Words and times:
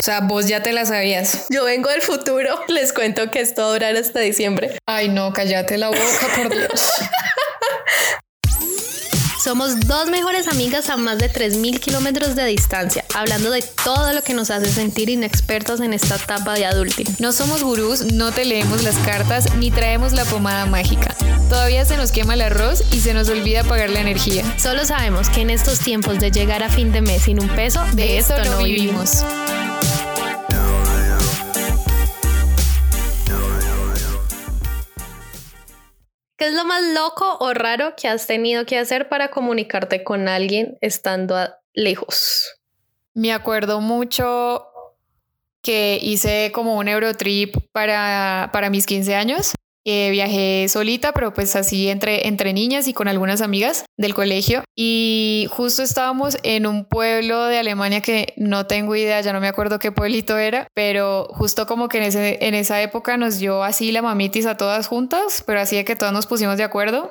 O 0.00 0.04
sea, 0.04 0.20
vos 0.20 0.46
ya 0.46 0.62
te 0.62 0.72
la 0.72 0.86
sabías. 0.86 1.46
Yo 1.50 1.64
vengo 1.64 1.90
del 1.90 2.02
futuro. 2.02 2.60
Les 2.68 2.92
cuento 2.92 3.32
que 3.32 3.40
esto 3.40 3.62
va 3.62 3.68
a 3.68 3.72
durar 3.72 3.96
hasta 3.96 4.20
diciembre. 4.20 4.78
Ay, 4.86 5.08
no, 5.08 5.32
cállate 5.32 5.76
la 5.76 5.88
boca, 5.88 6.28
por 6.36 6.54
Dios. 6.54 6.68
Somos 9.42 9.80
dos 9.80 10.08
mejores 10.08 10.46
amigas 10.46 10.88
a 10.90 10.96
más 10.96 11.18
de 11.18 11.32
3.000 11.32 11.80
kilómetros 11.80 12.36
de 12.36 12.44
distancia, 12.44 13.04
hablando 13.14 13.50
de 13.50 13.64
todo 13.82 14.12
lo 14.12 14.22
que 14.22 14.34
nos 14.34 14.50
hace 14.50 14.70
sentir 14.70 15.08
inexpertos 15.08 15.80
en 15.80 15.92
esta 15.92 16.16
etapa 16.16 16.54
de 16.54 16.66
adulting. 16.66 17.06
No 17.18 17.32
somos 17.32 17.62
gurús, 17.62 18.12
no 18.12 18.30
te 18.30 18.44
leemos 18.44 18.84
las 18.84 18.96
cartas 18.98 19.56
ni 19.56 19.70
traemos 19.70 20.12
la 20.12 20.24
pomada 20.26 20.66
mágica. 20.66 21.14
Todavía 21.48 21.84
se 21.84 21.96
nos 21.96 22.12
quema 22.12 22.34
el 22.34 22.42
arroz 22.42 22.84
y 22.92 23.00
se 23.00 23.14
nos 23.14 23.28
olvida 23.30 23.64
pagar 23.64 23.90
la 23.90 24.00
energía. 24.00 24.44
Solo 24.58 24.84
sabemos 24.84 25.28
que 25.28 25.40
en 25.40 25.50
estos 25.50 25.80
tiempos 25.80 26.20
de 26.20 26.30
llegar 26.30 26.62
a 26.62 26.68
fin 26.68 26.92
de 26.92 27.00
mes 27.00 27.22
sin 27.22 27.40
un 27.40 27.48
peso, 27.48 27.82
de, 27.94 28.18
esto, 28.18 28.34
no 28.44 28.58
vivimos. 28.58 29.24
¿Qué 36.48 36.52
es 36.52 36.56
lo 36.56 36.64
más 36.64 36.82
loco 36.94 37.36
o 37.40 37.52
raro 37.52 37.92
que 37.94 38.08
has 38.08 38.26
tenido 38.26 38.64
que 38.64 38.78
hacer 38.78 39.10
para 39.10 39.30
comunicarte 39.30 40.02
con 40.02 40.28
alguien 40.28 40.78
estando 40.80 41.36
lejos? 41.74 42.54
Me 43.12 43.34
acuerdo 43.34 43.82
mucho 43.82 44.66
que 45.60 45.98
hice 46.00 46.50
como 46.54 46.78
un 46.78 46.88
Eurotrip 46.88 47.54
para, 47.70 48.48
para 48.50 48.70
mis 48.70 48.86
15 48.86 49.14
años 49.14 49.52
viajé 50.10 50.66
solita, 50.68 51.12
pero 51.12 51.32
pues 51.32 51.56
así 51.56 51.88
entre, 51.88 52.28
entre 52.28 52.52
niñas 52.52 52.88
y 52.88 52.92
con 52.94 53.08
algunas 53.08 53.40
amigas 53.40 53.84
del 53.96 54.14
colegio. 54.14 54.62
Y 54.76 55.46
justo 55.50 55.82
estábamos 55.82 56.38
en 56.42 56.66
un 56.66 56.84
pueblo 56.84 57.44
de 57.44 57.58
Alemania 57.58 58.00
que 58.00 58.34
no 58.36 58.66
tengo 58.66 58.94
idea, 58.96 59.20
ya 59.20 59.32
no 59.32 59.40
me 59.40 59.48
acuerdo 59.48 59.78
qué 59.78 59.92
pueblito 59.92 60.36
era, 60.38 60.68
pero 60.74 61.28
justo 61.30 61.66
como 61.66 61.88
que 61.88 61.98
en, 61.98 62.04
ese, 62.04 62.38
en 62.46 62.54
esa 62.54 62.82
época 62.82 63.16
nos 63.16 63.38
dio 63.38 63.62
así 63.62 63.92
la 63.92 64.02
mamitis 64.02 64.46
a 64.46 64.56
todas 64.56 64.86
juntas, 64.88 65.42
pero 65.46 65.60
así 65.60 65.76
de 65.76 65.84
que 65.84 65.96
todas 65.96 66.12
nos 66.12 66.26
pusimos 66.26 66.56
de 66.56 66.64
acuerdo. 66.64 67.10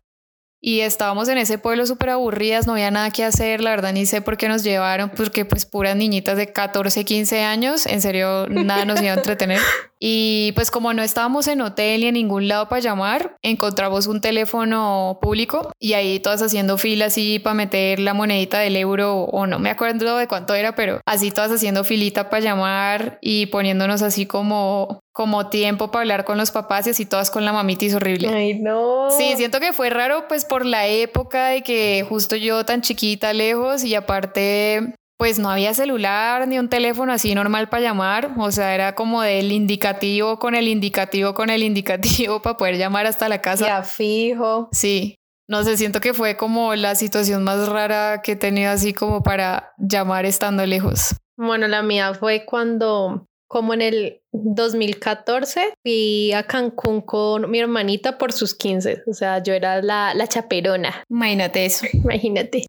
Y 0.59 0.79
estábamos 0.81 1.29
en 1.29 1.37
ese 1.37 1.59
pueblo 1.59 1.85
súper 1.85 2.09
aburridas, 2.09 2.65
no 2.65 2.73
había 2.73 2.89
nada 2.89 3.11
que 3.11 3.23
hacer, 3.23 3.61
la 3.61 3.69
verdad 3.69 3.93
ni 3.93 4.07
sé 4.07 4.21
por 4.21 4.37
qué 4.37 4.47
nos 4.47 4.63
llevaron, 4.63 5.11
porque 5.11 5.45
pues 5.45 5.67
puras 5.67 5.95
niñitas 5.95 6.35
de 6.35 6.51
14, 6.51 7.05
15 7.05 7.43
años, 7.43 7.85
en 7.85 8.01
serio, 8.01 8.47
nada 8.49 8.83
nos 8.85 8.99
iba 9.01 9.11
a 9.11 9.15
entretener. 9.15 9.61
Y 9.99 10.51
pues 10.53 10.71
como 10.71 10.93
no 10.93 11.01
estábamos 11.01 11.47
en 11.47 11.61
hotel 11.61 12.01
ni 12.01 12.07
en 12.07 12.13
ningún 12.13 12.47
lado 12.47 12.69
para 12.69 12.81
llamar, 12.81 13.35
encontramos 13.41 14.07
un 14.07 14.21
teléfono 14.21 15.17
público 15.21 15.71
y 15.79 15.93
ahí 15.93 16.19
todas 16.19 16.41
haciendo 16.41 16.77
fila 16.77 17.05
así 17.05 17.39
para 17.39 17.55
meter 17.55 17.99
la 17.99 18.13
monedita 18.13 18.59
del 18.59 18.75
euro 18.75 19.21
o 19.23 19.47
no 19.47 19.59
me 19.59 19.69
acuerdo 19.69 20.17
de 20.17 20.27
cuánto 20.27 20.53
era, 20.53 20.75
pero 20.75 21.01
así 21.05 21.31
todas 21.31 21.51
haciendo 21.51 21.83
filita 21.83 22.29
para 22.29 22.43
llamar 22.43 23.17
y 23.21 23.47
poniéndonos 23.47 24.01
así 24.01 24.25
como 24.25 24.99
como 25.13 25.49
tiempo 25.49 25.89
para 25.89 26.01
hablar 26.01 26.25
con 26.25 26.37
los 26.37 26.51
papás 26.51 26.85
y 26.85 26.91
así 26.91 27.07
todas 27.07 27.31
con 27.31 27.43
la 27.43 27.51
mamitis 27.51 27.95
horrible. 27.95 28.27
Ay, 28.27 28.59
no. 28.59 29.09
Sí, 29.09 29.33
siento 29.35 29.59
que 29.59 29.73
fue 29.73 29.89
raro 29.89 30.27
pues 30.27 30.45
por 30.45 30.63
la 30.63 30.85
época 30.85 31.47
de 31.47 31.63
que 31.63 32.05
justo 32.07 32.35
yo 32.35 32.63
tan 32.65 32.81
chiquita 32.81 33.33
lejos 33.33 33.83
y 33.83 33.95
aparte 33.95 34.93
pues 35.17 35.39
no 35.39 35.49
había 35.49 35.73
celular 35.73 36.47
ni 36.47 36.59
un 36.59 36.69
teléfono 36.69 37.11
así 37.11 37.33
normal 37.33 37.69
para 37.69 37.81
llamar, 37.81 38.31
o 38.37 38.51
sea, 38.51 38.75
era 38.75 38.93
como 38.93 39.23
del 39.23 39.51
indicativo 39.51 40.37
con 40.37 40.55
el 40.55 40.67
indicativo 40.67 41.33
con 41.33 41.49
el 41.49 41.63
indicativo 41.63 42.41
para 42.43 42.57
poder 42.57 42.77
llamar 42.77 43.07
hasta 43.07 43.27
la 43.27 43.41
casa. 43.41 43.65
Ya 43.65 43.83
fijo. 43.83 44.69
Sí. 44.71 45.15
No 45.49 45.63
sé, 45.63 45.77
siento 45.77 46.01
que 46.01 46.13
fue 46.13 46.35
como 46.35 46.75
la 46.75 46.95
situación 46.95 47.43
más 47.43 47.69
rara 47.69 48.21
que 48.21 48.33
he 48.33 48.35
tenido 48.35 48.69
así 48.69 48.93
como 48.93 49.23
para 49.23 49.73
llamar 49.77 50.25
estando 50.25 50.65
lejos. 50.65 51.15
Bueno, 51.37 51.67
la 51.67 51.81
mía 51.83 52.13
fue 52.13 52.45
cuando 52.45 53.25
como 53.47 53.73
en 53.73 53.81
el 53.81 54.21
2014 54.33 55.73
fui 55.81 56.33
a 56.33 56.43
Cancún 56.43 57.01
con 57.01 57.49
mi 57.49 57.59
hermanita 57.59 58.17
por 58.17 58.33
sus 58.33 58.53
15, 58.55 59.03
o 59.07 59.13
sea, 59.13 59.41
yo 59.41 59.53
era 59.53 59.81
la, 59.81 60.13
la 60.13 60.27
chaperona. 60.27 61.03
Imagínate 61.09 61.65
eso. 61.65 61.85
Imagínate. 61.93 62.65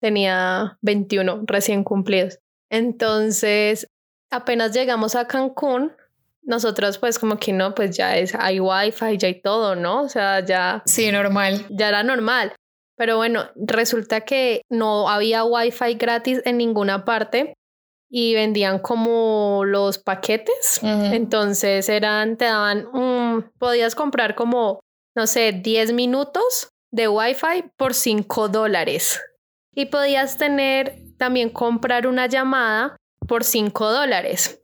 Tenía 0.00 0.78
21 0.82 1.44
recién 1.46 1.84
cumplidos. 1.84 2.38
Entonces, 2.70 3.86
apenas 4.30 4.72
llegamos 4.72 5.14
a 5.14 5.26
Cancún, 5.26 5.92
nosotros 6.42 6.98
pues 6.98 7.18
como 7.18 7.38
que 7.38 7.52
no, 7.52 7.74
pues 7.74 7.96
ya 7.96 8.16
es, 8.16 8.34
hay 8.34 8.60
wifi, 8.60 9.18
ya 9.18 9.28
hay 9.28 9.40
todo, 9.40 9.76
¿no? 9.76 10.02
O 10.02 10.08
sea, 10.08 10.44
ya... 10.44 10.82
Sí, 10.86 11.10
normal. 11.12 11.66
Ya 11.70 11.88
era 11.88 12.02
normal. 12.02 12.54
Pero 12.96 13.16
bueno, 13.16 13.50
resulta 13.56 14.22
que 14.22 14.62
no 14.68 15.08
había 15.08 15.44
wifi 15.44 15.94
gratis 15.94 16.42
en 16.44 16.58
ninguna 16.58 17.04
parte 17.04 17.54
y 18.10 18.34
vendían 18.34 18.80
como 18.80 19.62
los 19.64 19.98
paquetes. 19.98 20.80
Entonces 20.82 21.88
eran, 21.88 22.36
te 22.36 22.46
daban, 22.46 23.50
podías 23.58 23.94
comprar 23.94 24.34
como, 24.34 24.80
no 25.14 25.26
sé, 25.26 25.52
10 25.52 25.92
minutos 25.92 26.70
de 26.90 27.08
Wi-Fi 27.08 27.70
por 27.76 27.94
5 27.94 28.48
dólares. 28.48 29.20
Y 29.74 29.86
podías 29.86 30.38
tener, 30.38 30.96
también 31.16 31.50
comprar 31.50 32.06
una 32.06 32.26
llamada 32.26 32.96
por 33.26 33.44
5 33.44 33.90
dólares. 33.90 34.60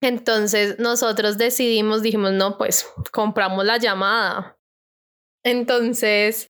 Entonces 0.00 0.78
nosotros 0.78 1.38
decidimos, 1.38 2.02
dijimos, 2.02 2.32
no, 2.32 2.56
pues 2.56 2.86
compramos 3.12 3.64
la 3.64 3.78
llamada. 3.78 4.56
Entonces 5.44 6.48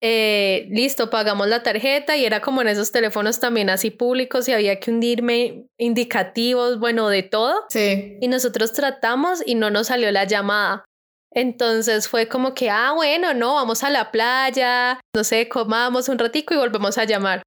eh, 0.00 0.68
listo, 0.70 1.10
pagamos 1.10 1.48
la 1.48 1.64
tarjeta 1.64 2.16
y 2.16 2.24
era 2.24 2.40
como 2.40 2.62
en 2.62 2.68
esos 2.68 2.92
teléfonos 2.92 3.40
también 3.40 3.68
así 3.68 3.90
públicos 3.90 4.48
y 4.48 4.52
había 4.52 4.78
que 4.78 4.92
hundirme 4.92 5.66
indicativos, 5.76 6.78
bueno, 6.78 7.08
de 7.08 7.24
todo. 7.24 7.64
Sí. 7.68 8.16
Y 8.20 8.28
nosotros 8.28 8.72
tratamos 8.72 9.42
y 9.44 9.56
no 9.56 9.70
nos 9.70 9.88
salió 9.88 10.10
la 10.12 10.24
llamada. 10.24 10.84
Entonces 11.30 12.08
fue 12.08 12.28
como 12.28 12.54
que, 12.54 12.70
ah, 12.70 12.92
bueno, 12.94 13.34
no, 13.34 13.54
vamos 13.54 13.84
a 13.84 13.90
la 13.90 14.10
playa, 14.10 15.00
no 15.14 15.24
sé, 15.24 15.48
comamos 15.48 16.08
un 16.08 16.18
ratico 16.18 16.54
y 16.54 16.56
volvemos 16.56 16.98
a 16.98 17.04
llamar. 17.04 17.42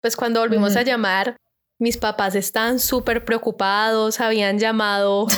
Pues 0.00 0.16
cuando 0.16 0.40
volvimos 0.40 0.76
a 0.76 0.82
llamar, 0.82 1.36
mis 1.78 1.96
papás 1.96 2.34
estaban 2.34 2.78
súper 2.78 3.24
preocupados, 3.24 4.20
habían 4.20 4.58
llamado 4.58 5.26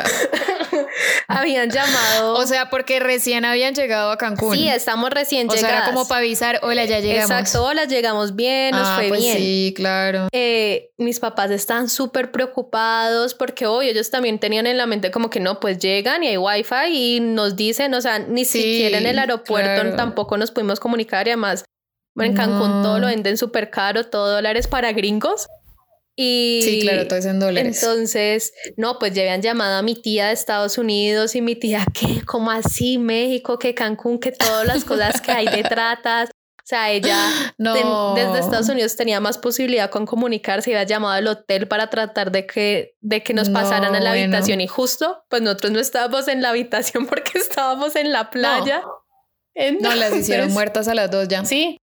habían 1.28 1.70
llamado. 1.70 2.34
O 2.34 2.46
sea, 2.46 2.70
porque 2.70 3.00
recién 3.00 3.44
habían 3.44 3.74
llegado 3.74 4.10
a 4.10 4.16
Cancún. 4.16 4.56
Sí, 4.56 4.68
estamos 4.68 5.10
recién 5.10 5.48
llegados. 5.48 5.62
O 5.62 5.66
sea, 5.66 5.76
era 5.78 5.86
como 5.86 6.08
para 6.08 6.20
avisar, 6.20 6.60
hola, 6.62 6.84
ya 6.84 7.00
llegamos. 7.00 7.30
Exacto, 7.30 7.64
hola, 7.64 7.84
llegamos 7.84 8.34
bien, 8.34 8.72
nos 8.72 8.86
ah, 8.86 8.96
fue 8.96 9.08
pues 9.08 9.20
bien. 9.20 9.36
Sí, 9.36 9.74
claro. 9.76 10.28
Eh, 10.32 10.90
mis 10.98 11.20
papás 11.20 11.50
están 11.50 11.88
súper 11.88 12.30
preocupados 12.30 13.34
porque 13.34 13.66
hoy 13.66 13.88
ellos 13.88 14.10
también 14.10 14.38
tenían 14.38 14.66
en 14.66 14.76
la 14.76 14.86
mente 14.86 15.10
como 15.10 15.30
que 15.30 15.40
no, 15.40 15.60
pues 15.60 15.78
llegan 15.78 16.22
y 16.24 16.28
hay 16.28 16.36
wifi 16.36 16.86
y 16.88 17.20
nos 17.20 17.56
dicen, 17.56 17.94
o 17.94 18.00
sea, 18.00 18.18
ni 18.18 18.44
siquiera 18.44 18.98
en 18.98 19.06
el 19.06 19.18
aeropuerto 19.18 19.96
tampoco 19.96 20.36
nos 20.36 20.50
pudimos 20.50 20.80
comunicar 20.80 21.26
y 21.26 21.30
además 21.30 21.64
en 22.18 22.34
Cancún 22.34 22.82
todo 22.82 22.98
lo 22.98 23.08
venden 23.08 23.36
súper 23.36 23.70
caro, 23.70 24.04
todo 24.04 24.32
dólares 24.32 24.66
para 24.68 24.92
gringos. 24.92 25.48
Y 26.16 26.62
sí, 26.64 26.80
claro, 26.80 27.06
todo 27.06 27.18
es 27.18 27.26
en 27.26 27.38
dólares. 27.38 27.82
Entonces, 27.82 28.54
no, 28.78 28.98
pues 28.98 29.12
ya 29.12 29.22
habían 29.22 29.42
llamado 29.42 29.76
a 29.76 29.82
mi 29.82 29.94
tía 29.94 30.28
de 30.28 30.32
Estados 30.32 30.78
Unidos 30.78 31.34
y 31.34 31.42
mi 31.42 31.56
tía, 31.56 31.84
¿qué? 31.92 32.24
¿Cómo 32.24 32.50
así? 32.50 32.96
México, 32.96 33.58
que 33.58 33.74
Cancún, 33.74 34.18
que 34.18 34.32
todas 34.32 34.66
las 34.66 34.84
cosas 34.84 35.20
que 35.20 35.30
hay 35.30 35.46
de 35.46 35.62
tratas. 35.62 36.30
O 36.30 36.68
sea, 36.68 36.90
ella 36.90 37.16
no. 37.58 38.14
desde 38.14 38.40
Estados 38.40 38.68
Unidos 38.70 38.96
tenía 38.96 39.20
más 39.20 39.36
posibilidad 39.36 39.90
con 39.90 40.06
comunicarse, 40.06 40.70
había 40.70 40.84
llamado 40.84 41.12
al 41.12 41.28
hotel 41.28 41.68
para 41.68 41.90
tratar 41.90 42.32
de 42.32 42.46
que, 42.46 42.96
de 43.00 43.22
que 43.22 43.34
nos 43.34 43.50
pasaran 43.50 43.94
a 43.94 44.00
la 44.00 44.12
habitación 44.12 44.60
y 44.62 44.66
justo, 44.66 45.22
pues 45.28 45.42
nosotros 45.42 45.70
no 45.72 45.78
estábamos 45.78 46.28
en 46.28 46.40
la 46.40 46.48
habitación 46.48 47.06
porque 47.08 47.38
estábamos 47.38 47.94
en 47.94 48.10
la 48.10 48.30
playa. 48.30 48.82
No, 49.80 49.94
las 49.94 50.14
hicieron 50.16 50.52
muertas 50.52 50.88
a 50.88 50.94
las 50.94 51.10
dos 51.10 51.28
ya. 51.28 51.44
Sí, 51.44 51.78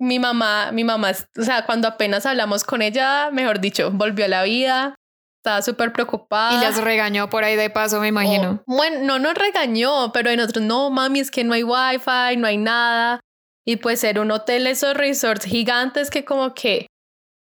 mi 0.00 0.18
mamá, 0.18 0.72
mi 0.72 0.82
mamá, 0.82 1.12
o 1.38 1.42
sea, 1.42 1.66
cuando 1.66 1.86
apenas 1.86 2.24
hablamos 2.24 2.64
con 2.64 2.80
ella, 2.80 3.30
mejor 3.30 3.60
dicho, 3.60 3.90
volvió 3.92 4.24
a 4.24 4.28
la 4.28 4.42
vida, 4.42 4.94
estaba 5.40 5.60
súper 5.60 5.92
preocupada. 5.92 6.58
Y 6.58 6.60
las 6.60 6.82
regañó 6.82 7.28
por 7.28 7.44
ahí 7.44 7.54
de 7.54 7.68
paso, 7.68 8.00
me 8.00 8.08
imagino. 8.08 8.62
bueno, 8.66 9.00
no 9.04 9.18
nos 9.18 9.34
regañó, 9.34 10.10
pero 10.12 10.30
en 10.30 10.40
otros, 10.40 10.64
no, 10.64 10.88
mami, 10.90 11.20
es 11.20 11.30
que 11.30 11.44
no 11.44 11.52
hay 11.52 11.62
wifi, 11.62 12.36
no 12.38 12.46
hay 12.46 12.56
nada. 12.56 13.20
Y 13.66 13.76
pues 13.76 14.02
era 14.02 14.22
un 14.22 14.30
hotel, 14.30 14.66
esos 14.66 14.94
resorts 14.94 15.44
gigantes 15.44 16.10
que 16.10 16.24
como 16.24 16.54
que, 16.54 16.86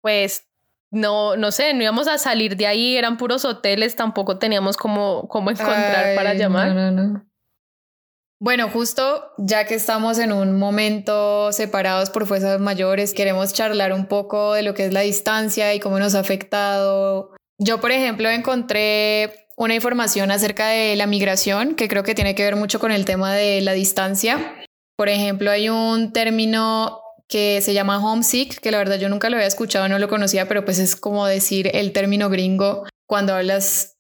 pues, 0.01 0.45
no, 0.91 1.37
no 1.37 1.53
sé, 1.53 1.75
no 1.75 1.83
íbamos 1.83 2.09
a 2.09 2.19
salir 2.19 2.57
de 2.57 2.67
ahí, 2.67 2.97
eran 2.97 3.19
puros 3.19 3.45
hoteles, 3.45 3.95
tampoco 3.95 4.39
teníamos 4.39 4.77
como, 4.77 5.29
como 5.29 5.53
encontrar 5.53 6.17
para 6.17 6.35
llamar. 6.35 6.75
No, 6.75 6.91
no, 6.91 7.03
no. 7.03 7.32
Bueno, 8.45 8.69
justo 8.71 9.31
ya 9.39 9.67
que 9.67 9.77
estamos 9.77 10.19
en 10.19 10.33
un 10.33 10.59
momento 10.59 11.53
separados 11.53 12.11
por 12.11 12.27
fuerzas 12.27 12.59
mayores, 12.59 13.15
queremos 13.15 13.53
charlar 13.53 13.93
un 13.93 14.07
poco 14.07 14.55
de 14.55 14.65
lo 14.65 14.75
que 14.75 14.85
es 14.87 14.93
la 14.93 15.03
distancia 15.03 15.73
y 15.75 15.79
cómo 15.79 16.01
nos 16.01 16.17
ha 16.17 16.19
afectado. 16.19 17.31
Yo, 17.59 17.81
por 17.81 17.93
ejemplo, 17.93 18.29
encontré 18.29 19.47
una 19.57 19.77
información 19.77 20.33
acerca 20.33 20.67
de 20.67 20.97
la 20.97 21.07
migración 21.07 21.77
que 21.77 21.87
creo 21.87 22.03
que 22.03 22.17
tiene 22.17 22.35
que 22.35 22.43
ver 22.43 22.57
mucho 22.57 22.81
con 22.81 22.91
el 22.91 23.05
tema 23.05 23.33
de 23.33 23.61
la 23.61 23.75
distancia. 23.75 24.57
Por 24.97 25.09
ejemplo, 25.09 25.49
hay 25.49 25.69
un 25.69 26.13
término 26.13 27.01
que 27.29 27.61
se 27.61 27.75
llama 27.75 28.05
homesick, 28.05 28.59
que 28.59 28.73
la 28.73 28.79
verdad 28.79 28.99
yo 28.99 29.09
nunca 29.09 29.31
lo 29.31 29.37
había 29.37 29.47
escuchado, 29.47 29.89
no 29.89 30.01
lo 30.01 30.09
conocía, 30.09 30.49
pero 30.49 30.65
pues 30.65 30.81
es 30.81 30.97
como 30.97 31.29
decir 31.29 31.71
el 31.75 31.93
término 31.93 32.29
gringo 32.29 32.89
cuando 33.07 33.37
hablas 33.37 33.99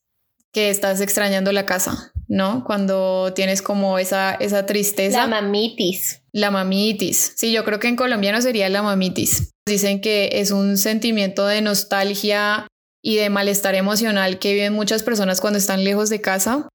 que 0.52 0.68
estás 0.68 1.00
extrañando 1.00 1.52
la 1.52 1.64
casa, 1.64 2.11
¿no? 2.32 2.64
Cuando 2.64 3.34
tienes 3.34 3.60
como 3.60 3.98
esa, 3.98 4.32
esa 4.34 4.64
tristeza. 4.64 5.18
La 5.18 5.26
mamitis. 5.26 6.22
La 6.32 6.50
mamitis. 6.50 7.34
Sí, 7.36 7.52
yo 7.52 7.62
creo 7.62 7.78
que 7.78 7.88
en 7.88 7.96
colombiano 7.96 8.40
sería 8.40 8.70
la 8.70 8.82
mamitis. 8.82 9.50
Dicen 9.68 10.00
que 10.00 10.30
es 10.32 10.50
un 10.50 10.78
sentimiento 10.78 11.46
de 11.46 11.60
nostalgia 11.60 12.66
y 13.02 13.16
de 13.16 13.28
malestar 13.28 13.74
emocional 13.74 14.38
que 14.38 14.54
viven 14.54 14.72
muchas 14.72 15.02
personas 15.02 15.42
cuando 15.42 15.58
están 15.58 15.84
lejos 15.84 16.08
de 16.08 16.22
casa. 16.22 16.68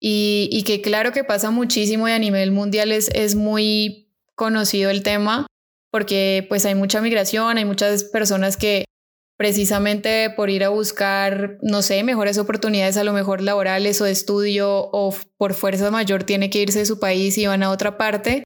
Y, 0.00 0.48
y 0.52 0.62
que 0.62 0.80
claro 0.80 1.10
que 1.10 1.24
pasa 1.24 1.50
muchísimo 1.50 2.08
y 2.08 2.12
a 2.12 2.20
nivel 2.20 2.52
mundial 2.52 2.92
es, 2.92 3.10
es 3.14 3.34
muy 3.34 4.12
conocido 4.36 4.90
el 4.90 5.02
tema 5.02 5.48
porque 5.90 6.46
pues 6.48 6.64
hay 6.64 6.76
mucha 6.76 7.00
migración, 7.00 7.58
hay 7.58 7.64
muchas 7.64 8.04
personas 8.04 8.56
que 8.56 8.84
precisamente 9.38 10.30
por 10.30 10.50
ir 10.50 10.64
a 10.64 10.68
buscar, 10.68 11.58
no 11.62 11.80
sé, 11.80 12.02
mejores 12.02 12.38
oportunidades 12.38 12.96
a 12.96 13.04
lo 13.04 13.12
mejor 13.12 13.40
laborales 13.40 14.00
o 14.00 14.04
de 14.04 14.10
estudio 14.10 14.90
o 14.92 15.14
por 15.38 15.54
fuerza 15.54 15.90
mayor 15.90 16.24
tiene 16.24 16.50
que 16.50 16.60
irse 16.60 16.80
de 16.80 16.86
su 16.86 16.98
país 16.98 17.38
y 17.38 17.46
van 17.46 17.62
a 17.62 17.70
otra 17.70 17.96
parte 17.96 18.42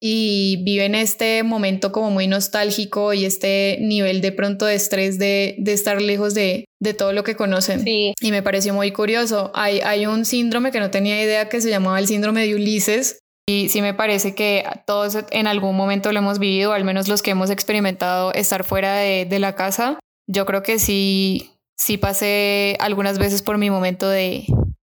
y 0.00 0.62
viven 0.64 0.94
este 0.94 1.42
momento 1.42 1.92
como 1.92 2.10
muy 2.10 2.28
nostálgico 2.28 3.14
y 3.14 3.24
este 3.24 3.78
nivel 3.80 4.20
de 4.20 4.30
pronto 4.30 4.66
de 4.66 4.74
estrés 4.74 5.18
de, 5.18 5.56
de 5.58 5.72
estar 5.72 6.00
lejos 6.00 6.34
de, 6.34 6.66
de, 6.78 6.94
todo 6.94 7.12
lo 7.12 7.24
que 7.24 7.34
conocen. 7.34 7.82
Sí. 7.82 8.12
Y 8.20 8.30
me 8.30 8.42
pareció 8.42 8.74
muy 8.74 8.92
curioso. 8.92 9.50
Hay, 9.54 9.80
hay 9.80 10.06
un 10.06 10.24
síndrome 10.24 10.70
que 10.70 10.78
no 10.78 10.90
tenía 10.90 11.20
idea 11.20 11.48
que 11.48 11.60
se 11.60 11.70
llamaba 11.70 11.98
el 11.98 12.06
síndrome 12.06 12.46
de 12.46 12.54
Ulises. 12.54 13.18
Y 13.48 13.70
sí 13.70 13.80
me 13.80 13.94
parece 13.94 14.34
que 14.34 14.62
todos 14.86 15.18
en 15.30 15.46
algún 15.46 15.74
momento 15.74 16.12
lo 16.12 16.18
hemos 16.18 16.38
vivido, 16.38 16.74
al 16.74 16.84
menos 16.84 17.08
los 17.08 17.22
que 17.22 17.30
hemos 17.30 17.50
experimentado 17.50 18.32
estar 18.34 18.62
fuera 18.62 18.96
de, 18.96 19.24
de 19.24 19.38
la 19.38 19.56
casa 19.56 19.98
yo 20.28 20.46
creo 20.46 20.62
que 20.62 20.78
sí, 20.78 21.50
sí 21.76 21.96
pasé 21.96 22.76
algunas 22.78 23.18
veces 23.18 23.42
por 23.42 23.58
mi 23.58 23.70
momento 23.70 24.08
de 24.08 24.44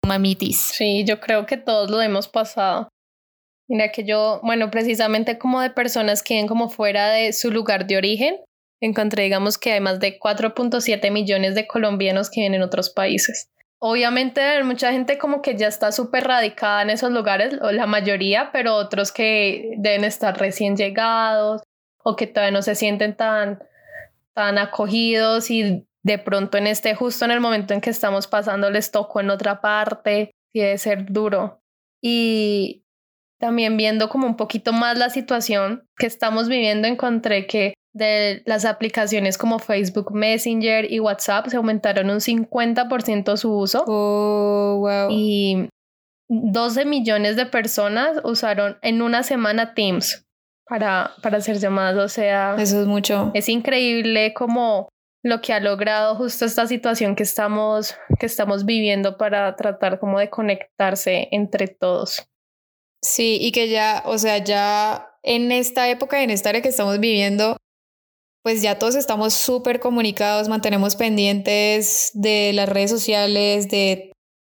mamitis. 0.06 0.58
Sí, 0.58 1.04
yo 1.04 1.18
creo 1.18 1.46
que 1.46 1.56
todos 1.56 1.90
lo 1.90 2.00
hemos 2.00 2.28
pasado. 2.28 2.88
Mira 3.68 3.90
que 3.90 4.04
yo, 4.04 4.40
bueno, 4.42 4.70
precisamente 4.70 5.38
como 5.38 5.60
de 5.60 5.70
personas 5.70 6.22
que 6.22 6.34
viven 6.34 6.48
como 6.48 6.68
fuera 6.68 7.10
de 7.10 7.32
su 7.32 7.50
lugar 7.50 7.86
de 7.86 7.96
origen, 7.96 8.36
encontré, 8.82 9.24
digamos, 9.24 9.58
que 9.58 9.72
hay 9.72 9.80
más 9.80 10.00
de 10.00 10.18
4.7 10.18 11.10
millones 11.10 11.54
de 11.54 11.66
colombianos 11.66 12.30
que 12.30 12.40
viven 12.40 12.54
en 12.54 12.62
otros 12.62 12.90
países. 12.90 13.48
Obviamente 13.78 14.62
mucha 14.62 14.92
gente 14.92 15.16
como 15.16 15.40
que 15.40 15.56
ya 15.56 15.68
está 15.68 15.90
súper 15.90 16.24
radicada 16.24 16.82
en 16.82 16.90
esos 16.90 17.12
lugares, 17.12 17.54
o 17.62 17.72
la 17.72 17.86
mayoría, 17.86 18.50
pero 18.52 18.74
otros 18.74 19.10
que 19.10 19.72
deben 19.78 20.04
estar 20.04 20.38
recién 20.38 20.76
llegados 20.76 21.62
o 22.02 22.16
que 22.16 22.26
todavía 22.26 22.50
no 22.50 22.62
se 22.62 22.74
sienten 22.74 23.16
tan 23.16 23.62
tan 24.40 24.56
acogidos 24.56 25.50
y 25.50 25.86
de 26.02 26.18
pronto 26.18 26.56
en 26.56 26.66
este, 26.66 26.94
justo 26.94 27.26
en 27.26 27.30
el 27.30 27.40
momento 27.40 27.74
en 27.74 27.82
que 27.82 27.90
estamos 27.90 28.26
pasando, 28.26 28.70
les 28.70 28.90
tocó 28.90 29.20
en 29.20 29.28
otra 29.28 29.60
parte 29.60 30.30
y 30.54 30.60
debe 30.60 30.78
ser 30.78 31.12
duro. 31.12 31.60
Y 32.02 32.86
también 33.38 33.76
viendo 33.76 34.08
como 34.08 34.26
un 34.26 34.36
poquito 34.36 34.72
más 34.72 34.96
la 34.96 35.10
situación 35.10 35.86
que 35.98 36.06
estamos 36.06 36.48
viviendo, 36.48 36.88
encontré 36.88 37.46
que 37.46 37.74
de 37.92 38.42
las 38.46 38.64
aplicaciones 38.64 39.36
como 39.36 39.58
Facebook 39.58 40.10
Messenger 40.10 40.90
y 40.90 41.00
WhatsApp 41.00 41.48
se 41.48 41.58
aumentaron 41.58 42.08
un 42.08 42.20
50% 42.20 43.36
su 43.36 43.52
uso. 43.52 43.84
Oh, 43.86 44.78
wow. 44.78 45.08
Y 45.10 45.68
12 46.30 46.86
millones 46.86 47.36
de 47.36 47.44
personas 47.44 48.22
usaron 48.24 48.78
en 48.80 49.02
una 49.02 49.22
semana 49.22 49.74
Teams 49.74 50.24
para, 50.70 51.12
para 51.20 51.38
hacer 51.38 51.58
llamadas. 51.58 51.96
O 51.98 52.08
sea, 52.08 52.54
eso 52.56 52.80
es 52.80 52.86
mucho. 52.86 53.32
Es 53.34 53.48
increíble 53.50 54.32
como 54.32 54.88
lo 55.22 55.42
que 55.42 55.52
ha 55.52 55.60
logrado 55.60 56.14
justo 56.14 56.46
esta 56.46 56.66
situación 56.66 57.16
que 57.16 57.24
estamos, 57.24 57.96
que 58.18 58.24
estamos 58.24 58.64
viviendo 58.64 59.18
para 59.18 59.54
tratar 59.56 59.98
como 59.98 60.18
de 60.18 60.30
conectarse 60.30 61.28
entre 61.32 61.66
todos. 61.66 62.24
Sí, 63.02 63.38
y 63.40 63.52
que 63.52 63.68
ya, 63.68 64.02
o 64.06 64.16
sea, 64.16 64.38
ya 64.38 65.08
en 65.22 65.52
esta 65.52 65.90
época, 65.90 66.22
en 66.22 66.30
esta 66.30 66.50
era 66.50 66.62
que 66.62 66.68
estamos 66.68 67.00
viviendo, 67.00 67.56
pues 68.42 68.62
ya 68.62 68.78
todos 68.78 68.94
estamos 68.94 69.34
súper 69.34 69.80
comunicados, 69.80 70.48
mantenemos 70.48 70.96
pendientes 70.96 72.10
de 72.14 72.52
las 72.54 72.68
redes 72.68 72.90
sociales, 72.90 73.68
de 73.68 74.12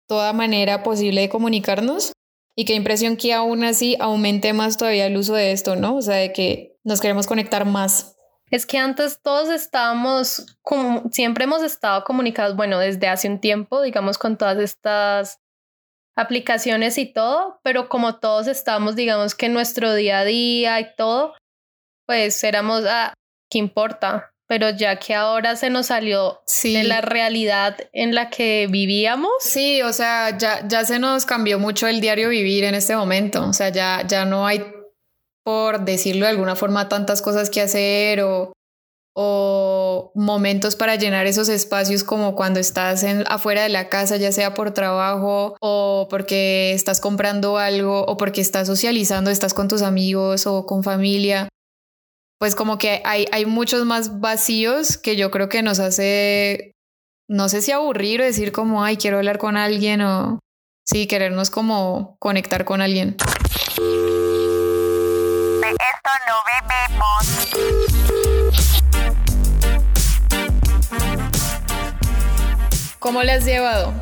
toda 0.08 0.34
manera 0.34 0.84
posible 0.84 1.22
de 1.22 1.30
comunicarnos. 1.30 2.12
Y 2.56 2.66
qué 2.66 2.74
impresión 2.74 3.18
que 3.18 3.34
aún 3.34 3.64
así 3.64 3.96
aumente 4.00 4.54
más 4.54 4.78
todavía 4.78 5.06
el 5.06 5.18
uso 5.18 5.34
de 5.34 5.52
esto, 5.52 5.76
¿no? 5.76 5.96
O 5.96 6.02
sea, 6.02 6.16
de 6.16 6.34
que 6.34 6.78
nos 6.84 7.00
queremos 7.00 7.28
conectar 7.28 7.66
más. 7.66 8.18
Es 8.50 8.66
que 8.66 8.78
antes 8.78 9.22
todos 9.22 9.50
estábamos, 9.50 10.58
como, 10.62 11.10
siempre 11.12 11.46
hemos 11.46 11.64
estado 11.64 12.04
comunicados, 12.04 12.58
bueno, 12.58 12.80
desde 12.80 13.08
hace 13.08 13.30
un 13.30 13.40
tiempo, 13.40 13.82
digamos, 13.82 14.18
con 14.18 14.38
todas 14.38 14.58
estas 14.58 15.40
aplicaciones 16.18 16.98
y 16.98 17.06
todo, 17.06 17.62
pero 17.64 17.88
como 17.88 18.20
todos 18.20 18.48
estamos, 18.48 18.98
digamos, 18.98 19.36
que 19.36 19.46
en 19.46 19.54
nuestro 19.54 19.94
día 19.94 20.20
a 20.20 20.26
día 20.26 20.80
y 20.82 20.96
todo, 20.98 21.34
pues 22.06 22.44
éramos, 22.44 22.84
ah, 22.86 23.14
¿qué 23.50 23.58
importa? 23.58 24.31
Pero 24.52 24.70
ya 24.70 24.98
que 24.98 25.16
ahora 25.16 25.56
se 25.56 25.70
nos 25.70 25.86
salió 25.86 26.42
de 26.62 26.84
la 26.84 27.00
realidad 27.00 27.78
en 27.94 28.14
la 28.14 28.30
que 28.30 28.68
vivíamos. 28.70 29.32
Sí, 29.40 29.82
o 29.82 29.94
sea, 29.94 30.38
ya, 30.38 30.68
ya 30.68 30.84
se 30.84 31.00
nos 31.00 31.26
cambió 31.26 31.58
mucho 31.58 31.88
el 31.88 32.02
diario 32.02 32.28
vivir 32.28 32.66
en 32.66 32.76
este 32.76 32.94
momento, 32.94 33.48
o 33.48 33.54
sea, 33.54 33.70
ya, 33.70 34.06
ya 34.06 34.26
no 34.26 34.46
hay, 34.46 34.62
por 35.46 35.86
decirlo 35.86 36.26
de 36.26 36.32
alguna 36.32 36.58
forma, 36.58 36.90
tantas 36.90 37.22
cosas 37.22 37.50
que 37.50 37.62
hacer 37.62 38.24
o, 38.24 38.52
o 39.16 40.12
momentos 40.16 40.76
para 40.76 40.98
llenar 40.98 41.28
esos 41.28 41.48
espacios 41.48 42.04
como 42.04 42.36
cuando 42.36 42.60
estás 42.60 43.04
en, 43.04 43.24
afuera 43.28 43.64
de 43.64 43.70
la 43.70 43.88
casa, 43.88 44.18
ya 44.18 44.34
sea 44.34 44.54
por 44.54 44.74
trabajo 44.74 45.56
o 45.62 46.08
porque 46.10 46.74
estás 46.74 47.00
comprando 47.00 47.58
algo 47.58 48.04
o 48.04 48.18
porque 48.18 48.42
estás 48.42 48.68
socializando, 48.68 49.32
estás 49.32 49.54
con 49.54 49.70
tus 49.70 49.82
amigos 49.82 50.46
o 50.46 50.66
con 50.66 50.84
familia 50.84 51.48
pues 52.42 52.56
como 52.56 52.80
que 52.80 53.04
hay, 53.06 53.28
hay 53.32 53.46
muchos 53.46 53.86
más 53.86 54.20
vacíos 54.20 54.98
que 54.98 55.16
yo 55.16 55.30
creo 55.30 55.48
que 55.48 55.62
nos 55.62 55.78
hace, 55.78 56.74
no 57.28 57.50
sé 57.50 57.62
si 57.62 57.72
aburrir 57.72 58.20
o 58.20 58.24
decir 58.24 58.52
como, 58.52 58.84
ay, 58.84 58.98
quiero 58.98 59.18
hablar 59.18 59.38
con 59.38 59.58
alguien 59.58 60.02
o 60.02 60.40
sí, 60.84 61.06
querernos 61.06 61.52
como 61.52 62.16
conectar 62.18 62.66
con 62.66 62.82
alguien. 62.82 63.16
esto 65.60 66.10
no 66.28 66.34
¿Cómo 72.98 73.22
le 73.22 73.34
has 73.34 73.46
llevado? 73.46 73.94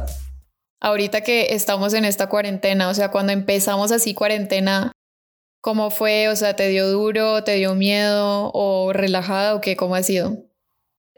Ahorita 0.79 1.19
que 1.25 1.47
estamos 1.55 1.93
en 1.93 2.05
esta 2.05 2.29
cuarentena, 2.29 2.87
o 2.87 2.93
sea, 2.93 3.11
cuando 3.11 3.33
empezamos 3.33 3.91
así 3.91 4.13
cuarentena, 4.13 4.93
¿Cómo 5.61 5.91
fue? 5.91 6.29
O 6.29 6.35
sea, 6.35 6.55
¿te 6.55 6.69
dio 6.69 6.89
duro, 6.89 7.43
te 7.43 7.55
dio 7.55 7.75
miedo 7.75 8.51
o 8.53 8.93
relajada 8.93 9.55
o 9.55 9.61
qué? 9.61 9.75
¿Cómo 9.75 9.95
ha 9.95 10.03
sido? 10.03 10.45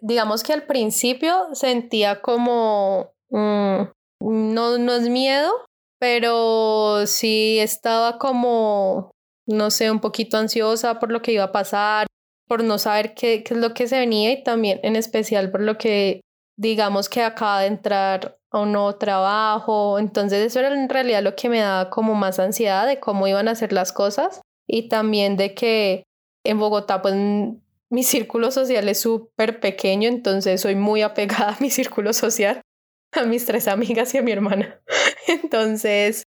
Digamos 0.01 0.41
que 0.43 0.53
al 0.53 0.65
principio 0.65 1.50
sentía 1.53 2.21
como, 2.21 3.13
mm, 3.29 3.83
no, 4.21 4.77
no 4.79 4.93
es 4.93 5.10
miedo, 5.10 5.51
pero 6.00 7.05
sí 7.05 7.60
estaba 7.60 8.17
como, 8.17 9.12
no 9.45 9.69
sé, 9.69 9.91
un 9.91 10.00
poquito 10.00 10.38
ansiosa 10.38 11.00
por 11.00 11.12
lo 11.12 11.21
que 11.21 11.33
iba 11.33 11.43
a 11.43 11.51
pasar, 11.51 12.07
por 12.48 12.63
no 12.63 12.79
saber 12.79 13.13
qué, 13.13 13.43
qué 13.43 13.53
es 13.53 13.60
lo 13.60 13.75
que 13.75 13.88
se 13.88 14.00
venía 14.00 14.31
y 14.31 14.43
también 14.43 14.79
en 14.81 14.95
especial 14.95 15.51
por 15.51 15.62
lo 15.62 15.77
que 15.77 16.21
digamos 16.57 17.07
que 17.07 17.21
acaba 17.21 17.62
de 17.62 17.67
entrar 17.67 18.40
a 18.51 18.60
un 18.60 18.72
nuevo 18.74 18.96
trabajo. 18.96 19.98
Entonces 20.00 20.46
eso 20.46 20.60
era 20.60 20.74
en 20.74 20.89
realidad 20.89 21.24
lo 21.24 21.36
que 21.36 21.50
me 21.50 21.60
daba 21.60 21.89
como 21.89 22.13
más 22.13 22.39
ansiedad 22.39 22.86
de 22.86 23.00
cómo 23.00 23.27
iban 23.27 23.48
a 23.48 23.55
ser 23.55 23.74
las 23.74 23.91
cosas 23.91 24.41
y 24.67 24.89
también 24.89 25.38
de 25.38 25.55
que 25.55 26.03
en 26.46 26.60
Bogotá 26.60 27.01
pues 27.01 27.15
mi 27.89 28.03
círculo 28.03 28.51
social 28.51 28.88
es 28.88 29.01
súper 29.01 29.60
pequeño, 29.60 30.08
entonces 30.08 30.62
soy 30.62 30.75
muy 30.75 31.01
apegada 31.01 31.55
a 31.55 31.58
mi 31.60 31.70
círculo 31.70 32.13
social, 32.13 32.62
a 33.13 33.24
mis 33.24 33.46
tres 33.46 33.67
amigas 33.67 34.13
y 34.13 34.20
a 34.20 34.22
mi 34.22 34.31
hermana. 34.31 34.81
Entonces 35.27 36.24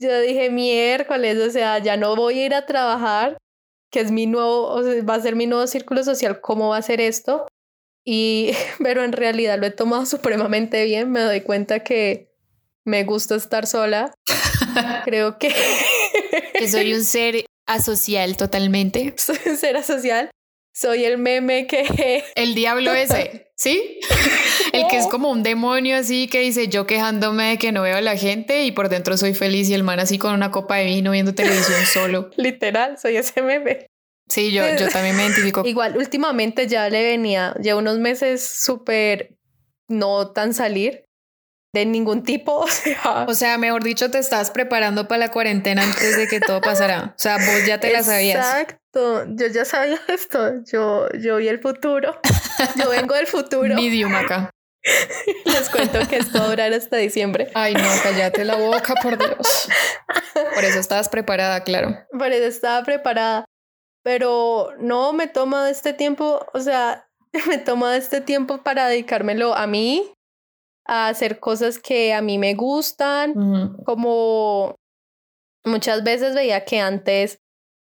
yo 0.00 0.20
dije 0.20 0.50
miércoles, 0.50 1.38
o 1.38 1.50
sea, 1.50 1.78
ya 1.78 1.96
no 1.96 2.14
voy 2.14 2.40
a 2.40 2.46
ir 2.46 2.54
a 2.54 2.66
trabajar, 2.66 3.36
que 3.92 4.00
es 4.00 4.10
mi 4.10 4.26
nuevo, 4.26 4.80
va 5.08 5.14
a 5.14 5.20
ser 5.20 5.34
mi 5.34 5.46
nuevo 5.46 5.66
círculo 5.66 6.04
social, 6.04 6.40
¿cómo 6.40 6.68
va 6.68 6.76
a 6.76 6.82
ser 6.82 7.00
esto? 7.00 7.46
Y, 8.10 8.52
pero 8.82 9.04
en 9.04 9.12
realidad 9.12 9.58
lo 9.58 9.66
he 9.66 9.70
tomado 9.70 10.06
supremamente 10.06 10.82
bien. 10.84 11.12
Me 11.12 11.20
doy 11.20 11.42
cuenta 11.42 11.80
que 11.80 12.32
me 12.86 13.04
gusta 13.04 13.34
estar 13.34 13.66
sola. 13.66 14.14
Creo 15.04 15.38
que... 15.38 15.54
que 16.54 16.68
soy 16.70 16.94
un 16.94 17.04
ser 17.04 17.44
asocial 17.66 18.38
totalmente. 18.38 19.12
Soy 19.18 19.36
un 19.44 19.58
ser 19.58 19.76
asocial. 19.76 20.30
Soy 20.74 21.04
el 21.04 21.18
meme 21.18 21.66
que... 21.66 22.24
El 22.34 22.54
diablo 22.54 22.94
ese, 22.94 23.50
¿sí? 23.56 24.00
El 24.72 24.86
que 24.86 24.96
es 24.96 25.06
como 25.08 25.28
un 25.30 25.42
demonio 25.42 25.96
así 25.96 26.28
que 26.28 26.40
dice 26.40 26.68
yo 26.68 26.86
quejándome 26.86 27.50
de 27.50 27.58
que 27.58 27.72
no 27.72 27.82
veo 27.82 27.96
a 27.96 28.00
la 28.00 28.16
gente 28.16 28.64
y 28.64 28.70
por 28.70 28.88
dentro 28.88 29.16
soy 29.16 29.34
feliz 29.34 29.68
y 29.68 29.74
el 29.74 29.82
man 29.82 29.98
así 29.98 30.18
con 30.18 30.32
una 30.32 30.52
copa 30.52 30.76
de 30.76 30.84
vino 30.84 31.10
viendo 31.10 31.34
televisión 31.34 31.84
solo. 31.84 32.30
Literal, 32.36 32.96
soy 32.96 33.16
ese 33.16 33.42
meme. 33.42 33.88
Sí, 34.28 34.52
yo, 34.52 34.62
yo 34.76 34.88
también 34.88 35.16
me 35.16 35.24
identifico. 35.24 35.62
Igual, 35.66 35.96
últimamente 35.96 36.66
ya 36.66 36.88
le 36.88 37.02
venía, 37.02 37.54
ya 37.60 37.76
unos 37.76 37.98
meses 37.98 38.46
súper 38.46 39.36
no 39.88 40.32
tan 40.32 40.52
salir 40.52 41.06
de 41.74 41.86
ningún 41.86 42.22
tipo. 42.22 42.58
O 42.64 42.68
sea, 42.68 43.26
o 43.28 43.34
sea, 43.34 43.58
mejor 43.58 43.82
dicho, 43.82 44.10
te 44.10 44.18
estás 44.18 44.50
preparando 44.50 45.08
para 45.08 45.18
la 45.18 45.30
cuarentena 45.30 45.82
antes 45.82 46.16
de 46.16 46.26
que 46.26 46.40
todo 46.40 46.60
pasara. 46.60 47.14
O 47.16 47.18
sea, 47.18 47.36
vos 47.36 47.66
ya 47.66 47.78
te 47.80 47.92
la 47.92 48.02
sabías. 48.02 48.46
Exacto, 48.46 49.24
yo 49.28 49.46
ya 49.46 49.64
sabía 49.64 50.00
esto. 50.08 50.62
Yo, 50.64 51.08
yo 51.12 51.36
vi 51.36 51.48
el 51.48 51.60
futuro. 51.60 52.20
Yo 52.76 52.90
vengo 52.90 53.14
del 53.14 53.26
futuro. 53.26 53.74
Medium 53.74 54.14
acá. 54.14 54.50
Les 55.44 55.68
cuento 55.68 55.98
que 56.08 56.16
esto 56.16 56.38
va 56.38 56.44
a 56.44 56.48
durar 56.48 56.72
hasta 56.72 56.96
diciembre. 56.96 57.50
Ay, 57.54 57.74
no, 57.74 57.88
cállate 58.02 58.44
la 58.44 58.56
boca, 58.56 58.94
por 59.02 59.18
Dios. 59.18 59.68
Por 60.54 60.64
eso 60.64 60.78
estabas 60.78 61.08
preparada, 61.08 61.62
claro. 61.64 62.06
Por 62.16 62.32
eso 62.32 62.46
estaba 62.46 62.82
preparada. 62.84 63.44
Pero 64.02 64.70
no 64.78 65.12
me 65.12 65.26
toma 65.26 65.68
este 65.70 65.92
tiempo, 65.92 66.46
o 66.54 66.60
sea, 66.60 67.08
me 67.48 67.58
toma 67.58 67.96
este 67.96 68.20
tiempo 68.20 68.62
para 68.62 68.88
dedicármelo 68.88 69.54
a 69.54 69.66
mí, 69.66 70.10
a 70.86 71.08
hacer 71.08 71.38
cosas 71.38 71.78
que 71.78 72.14
a 72.14 72.22
mí 72.22 72.38
me 72.38 72.54
gustan, 72.54 73.76
como 73.84 74.76
muchas 75.64 76.02
veces 76.02 76.34
veía 76.34 76.64
que 76.64 76.80
antes 76.80 77.40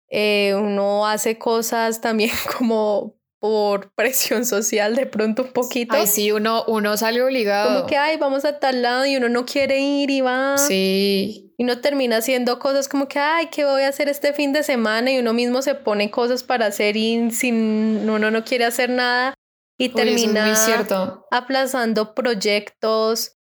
eh, 0.08 0.54
uno 0.54 1.06
hace 1.06 1.38
cosas 1.38 2.00
también 2.00 2.30
como 2.58 3.16
por 3.38 3.92
presión 3.94 4.46
social 4.46 4.96
de 4.96 5.06
pronto 5.06 5.42
un 5.42 5.52
poquito. 5.52 5.94
Ay, 5.94 6.06
sí, 6.06 6.32
uno, 6.32 6.64
uno 6.66 6.96
sale 6.96 7.22
obligado. 7.22 7.76
Como 7.76 7.86
que, 7.86 7.96
ay, 7.96 8.16
vamos 8.16 8.44
a 8.44 8.58
tal 8.58 8.82
lado 8.82 9.04
y 9.04 9.16
uno 9.16 9.28
no 9.28 9.44
quiere 9.44 9.78
ir 9.78 10.10
y 10.10 10.20
va. 10.22 10.56
Sí. 10.56 11.45
Y 11.58 11.64
uno 11.64 11.80
termina 11.80 12.18
haciendo 12.18 12.58
cosas 12.58 12.88
como 12.88 13.08
que, 13.08 13.18
ay, 13.18 13.48
¿qué 13.50 13.64
voy 13.64 13.82
a 13.82 13.88
hacer 13.88 14.08
este 14.08 14.34
fin 14.34 14.52
de 14.52 14.62
semana? 14.62 15.10
Y 15.10 15.18
uno 15.18 15.32
mismo 15.32 15.62
se 15.62 15.74
pone 15.74 16.10
cosas 16.10 16.42
para 16.42 16.66
hacer 16.66 16.96
y 16.96 17.30
sin 17.30 18.08
uno 18.08 18.30
no 18.30 18.44
quiere 18.44 18.66
hacer 18.66 18.90
nada. 18.90 19.34
Y 19.78 19.90
termina 19.90 20.54
aplazando 21.30 22.14
proyectos 22.14 23.36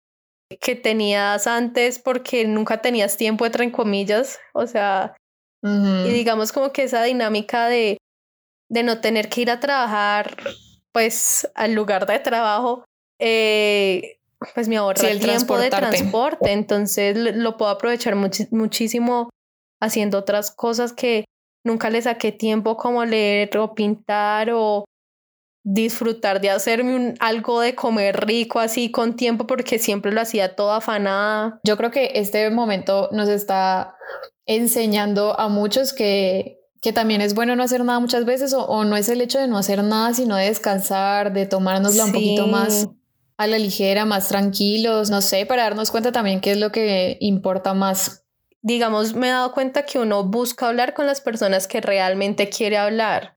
que 0.60 0.74
tenías 0.74 1.46
antes 1.46 1.98
porque 1.98 2.46
nunca 2.46 2.80
tenías 2.80 3.16
tiempo, 3.16 3.46
entre 3.46 3.70
comillas. 3.72 4.38
O 4.54 4.66
sea, 4.66 5.14
y 5.62 6.10
digamos 6.10 6.52
como 6.52 6.72
que 6.72 6.84
esa 6.84 7.02
dinámica 7.02 7.68
de, 7.68 7.98
de 8.70 8.82
no 8.82 9.00
tener 9.00 9.28
que 9.28 9.42
ir 9.42 9.50
a 9.50 9.60
trabajar, 9.60 10.36
pues 10.92 11.50
al 11.54 11.74
lugar 11.74 12.06
de 12.06 12.18
trabajo, 12.20 12.84
eh, 13.18 14.18
pues 14.54 14.68
me 14.68 14.76
ahorra 14.76 15.08
el 15.08 15.20
tiempo 15.20 15.58
de 15.58 15.70
transporte. 15.70 16.52
Entonces 16.52 17.16
lo 17.16 17.56
puedo 17.56 17.70
aprovechar 17.70 18.14
muchísimo 18.14 19.30
haciendo 19.80 20.18
otras 20.18 20.50
cosas 20.50 20.92
que 20.92 21.24
nunca 21.64 21.90
le 21.90 22.00
saqué 22.00 22.32
tiempo 22.32 22.76
como 22.76 23.04
leer 23.04 23.56
o 23.58 23.74
pintar 23.74 24.50
o 24.52 24.84
disfrutar 25.68 26.40
de 26.40 26.50
hacerme 26.50 26.94
un, 26.94 27.14
algo 27.18 27.60
de 27.60 27.74
comer 27.74 28.24
rico 28.24 28.60
así 28.60 28.92
con 28.92 29.16
tiempo 29.16 29.48
porque 29.48 29.80
siempre 29.80 30.12
lo 30.12 30.20
hacía 30.20 30.54
todo 30.54 30.70
afanada. 30.72 31.60
Yo 31.64 31.76
creo 31.76 31.90
que 31.90 32.12
este 32.14 32.48
momento 32.50 33.08
nos 33.10 33.28
está 33.28 33.96
enseñando 34.46 35.38
a 35.38 35.48
muchos 35.48 35.92
que, 35.92 36.60
que 36.80 36.92
también 36.92 37.20
es 37.20 37.34
bueno 37.34 37.56
no 37.56 37.64
hacer 37.64 37.84
nada 37.84 37.98
muchas 37.98 38.24
veces 38.24 38.54
o, 38.54 38.84
no 38.84 38.96
es 38.96 39.08
el 39.08 39.20
hecho 39.20 39.40
de 39.40 39.48
no 39.48 39.58
hacer 39.58 39.82
nada, 39.82 40.14
sino 40.14 40.36
de 40.36 40.46
descansar, 40.46 41.32
de 41.32 41.46
tomárnosla 41.46 42.04
un 42.04 42.12
poquito 42.12 42.46
más 42.46 42.88
a 43.36 43.46
la 43.46 43.58
ligera, 43.58 44.04
más 44.04 44.28
tranquilos, 44.28 45.10
no 45.10 45.20
sé, 45.20 45.46
para 45.46 45.64
darnos 45.64 45.90
cuenta 45.90 46.12
también 46.12 46.40
qué 46.40 46.52
es 46.52 46.58
lo 46.58 46.72
que 46.72 47.18
importa 47.20 47.74
más. 47.74 48.24
Digamos, 48.62 49.14
me 49.14 49.28
he 49.28 49.30
dado 49.30 49.52
cuenta 49.52 49.84
que 49.84 49.98
uno 49.98 50.24
busca 50.24 50.68
hablar 50.68 50.94
con 50.94 51.06
las 51.06 51.20
personas 51.20 51.66
que 51.66 51.80
realmente 51.80 52.48
quiere 52.48 52.78
hablar 52.78 53.36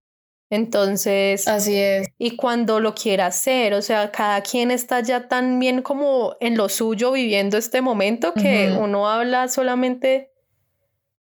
entonces, 0.50 1.48
así 1.48 1.76
es. 1.76 2.08
Y 2.18 2.36
cuando 2.36 2.80
lo 2.80 2.96
quiera 2.96 3.28
hacer, 3.28 3.76
o 3.76 3.82
sea, 3.84 4.12
cada 4.12 4.42
quien 4.42 4.72
está 4.72 5.00
ya 5.02 5.28
tan 5.28 5.60
bien 5.60 5.84
como 5.84 6.38
en 6.40 6.58
lo 6.58 6.70
suyo 6.70 7.12
viviendo 7.12 7.58
este 7.58 7.82
momento 7.82 8.34
que 8.34 8.76
uno 8.80 9.08
habla 9.08 9.48
solamente, 9.48 10.32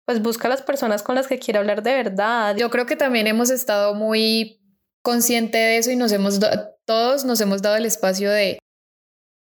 pues 0.06 0.22
busca 0.22 0.48
a 0.48 0.52
las 0.52 0.62
personas 0.62 1.04
con 1.04 1.16
las 1.16 1.28
que 1.28 1.40
quiere 1.40 1.60
hablar 1.60 1.84
de 1.84 1.94
verdad. 1.94 2.56
Yo 2.56 2.70
creo 2.70 2.86
que 2.86 2.96
también 2.96 3.28
hemos 3.28 3.50
estado 3.50 3.94
muy 3.94 4.62
consciente 5.02 5.58
de 5.58 5.78
eso 5.78 5.92
y 5.92 5.98
nos 5.98 6.14
hemos, 6.14 6.40
todos 6.86 7.26
nos 7.26 7.42
hemos 7.42 7.62
dado 7.62 7.76
el 7.76 7.86
espacio 7.86 8.32
de 8.32 8.60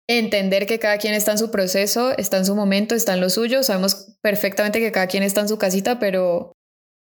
entender 0.08 0.66
que 0.66 0.80
cada 0.80 0.98
quien 0.98 1.14
está 1.14 1.32
en 1.32 1.38
su 1.38 1.52
proceso, 1.52 2.16
está 2.18 2.38
en 2.38 2.46
su 2.46 2.56
momento, 2.56 2.96
está 2.96 3.14
en 3.14 3.22
lo 3.22 3.30
suyo. 3.30 3.64
Sabemos 3.64 4.18
perfectamente 4.22 4.80
que 4.80 4.92
cada 4.92 5.08
quien 5.08 5.24
está 5.24 5.42
en 5.42 5.48
su 5.48 5.58
casita, 5.58 6.00
pero 6.00 6.54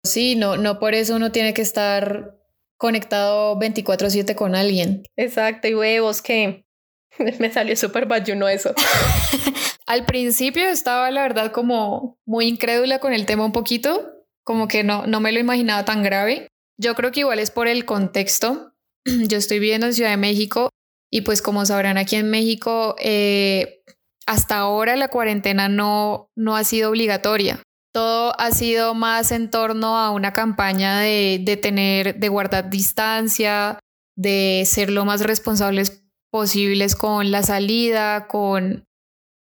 sí, 0.04 0.36
no, 0.36 0.56
no 0.56 0.78
por 0.78 0.94
eso 0.94 1.16
uno 1.16 1.32
tiene 1.32 1.54
que 1.54 1.62
estar 1.62 2.36
conectado 2.78 3.58
24/7 3.58 4.34
con 4.34 4.54
alguien. 4.54 5.02
Exacto, 5.16 5.68
y 5.68 5.74
huevos 5.74 6.22
que 6.22 6.66
me 7.38 7.52
salió 7.52 7.76
súper 7.76 8.06
bayuno 8.06 8.48
eso. 8.48 8.74
Al 9.86 10.04
principio 10.04 10.66
estaba 10.66 11.10
la 11.10 11.22
verdad 11.22 11.52
como 11.52 12.18
muy 12.24 12.46
incrédula 12.46 12.98
con 12.98 13.12
el 13.12 13.24
tema 13.24 13.44
un 13.44 13.52
poquito, 13.52 14.12
como 14.42 14.68
que 14.68 14.82
no, 14.82 15.06
no 15.06 15.20
me 15.20 15.32
lo 15.32 15.38
imaginaba 15.38 15.84
tan 15.84 16.02
grave. 16.02 16.48
Yo 16.78 16.94
creo 16.94 17.12
que 17.12 17.20
igual 17.20 17.38
es 17.38 17.50
por 17.50 17.68
el 17.68 17.84
contexto. 17.84 18.72
Yo 19.04 19.38
estoy 19.38 19.60
viviendo 19.60 19.86
en 19.86 19.94
Ciudad 19.94 20.10
de 20.10 20.16
México 20.16 20.70
y 21.10 21.22
pues 21.22 21.42
como 21.42 21.64
sabrán 21.66 21.98
aquí 21.98 22.16
en 22.16 22.30
México, 22.30 22.96
eh, 22.98 23.82
hasta 24.26 24.58
ahora 24.58 24.96
la 24.96 25.08
cuarentena 25.08 25.68
no, 25.68 26.30
no 26.36 26.56
ha 26.56 26.64
sido 26.64 26.90
obligatoria 26.90 27.62
todo 27.96 28.38
ha 28.38 28.50
sido 28.50 28.92
más 28.92 29.32
en 29.32 29.48
torno 29.48 29.96
a 29.96 30.10
una 30.10 30.34
campaña 30.34 31.00
de, 31.00 31.40
de, 31.42 31.56
tener, 31.56 32.16
de 32.16 32.28
guardar 32.28 32.68
distancia, 32.68 33.78
de 34.14 34.64
ser 34.66 34.90
lo 34.90 35.06
más 35.06 35.22
responsables 35.22 36.04
posibles 36.30 36.94
con 36.94 37.30
la 37.30 37.42
salida, 37.42 38.26
con, 38.26 38.84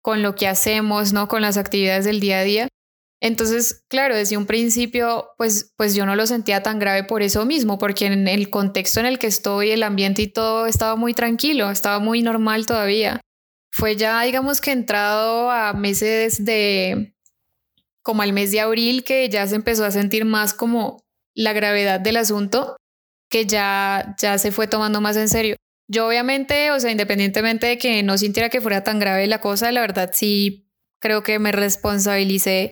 con 0.02 0.22
lo 0.22 0.36
que 0.36 0.46
hacemos, 0.46 1.12
¿no? 1.12 1.26
Con 1.26 1.42
las 1.42 1.56
actividades 1.56 2.04
del 2.04 2.20
día 2.20 2.38
a 2.38 2.42
día. 2.44 2.68
Entonces, 3.24 3.82
claro, 3.88 4.14
desde 4.14 4.36
un 4.36 4.44
principio, 4.44 5.30
pues, 5.38 5.72
pues 5.78 5.94
yo 5.94 6.04
no 6.04 6.14
lo 6.14 6.26
sentía 6.26 6.62
tan 6.62 6.78
grave 6.78 7.04
por 7.04 7.22
eso 7.22 7.46
mismo, 7.46 7.78
porque 7.78 8.04
en 8.04 8.28
el 8.28 8.50
contexto 8.50 9.00
en 9.00 9.06
el 9.06 9.18
que 9.18 9.28
estoy, 9.28 9.70
el 9.70 9.82
ambiente 9.82 10.20
y 10.20 10.26
todo 10.26 10.66
estaba 10.66 10.94
muy 10.94 11.14
tranquilo, 11.14 11.70
estaba 11.70 12.00
muy 12.00 12.20
normal 12.20 12.66
todavía. 12.66 13.22
Fue 13.72 13.96
ya, 13.96 14.20
digamos 14.20 14.60
que 14.60 14.72
entrado 14.72 15.50
a 15.50 15.72
meses 15.72 16.44
de, 16.44 17.16
como 18.02 18.20
al 18.20 18.34
mes 18.34 18.52
de 18.52 18.60
abril 18.60 19.04
que 19.04 19.26
ya 19.30 19.46
se 19.46 19.54
empezó 19.54 19.86
a 19.86 19.90
sentir 19.90 20.26
más 20.26 20.52
como 20.52 20.98
la 21.34 21.54
gravedad 21.54 22.00
del 22.00 22.18
asunto, 22.18 22.76
que 23.30 23.46
ya, 23.46 24.16
ya 24.20 24.36
se 24.36 24.52
fue 24.52 24.66
tomando 24.66 25.00
más 25.00 25.16
en 25.16 25.30
serio. 25.30 25.56
Yo 25.88 26.06
obviamente, 26.08 26.72
o 26.72 26.78
sea, 26.78 26.90
independientemente 26.90 27.68
de 27.68 27.78
que 27.78 28.02
no 28.02 28.18
sintiera 28.18 28.50
que 28.50 28.60
fuera 28.60 28.84
tan 28.84 28.98
grave 28.98 29.26
la 29.28 29.40
cosa, 29.40 29.72
la 29.72 29.80
verdad 29.80 30.10
sí 30.12 30.68
creo 31.00 31.22
que 31.22 31.38
me 31.38 31.52
responsabilicé 31.52 32.70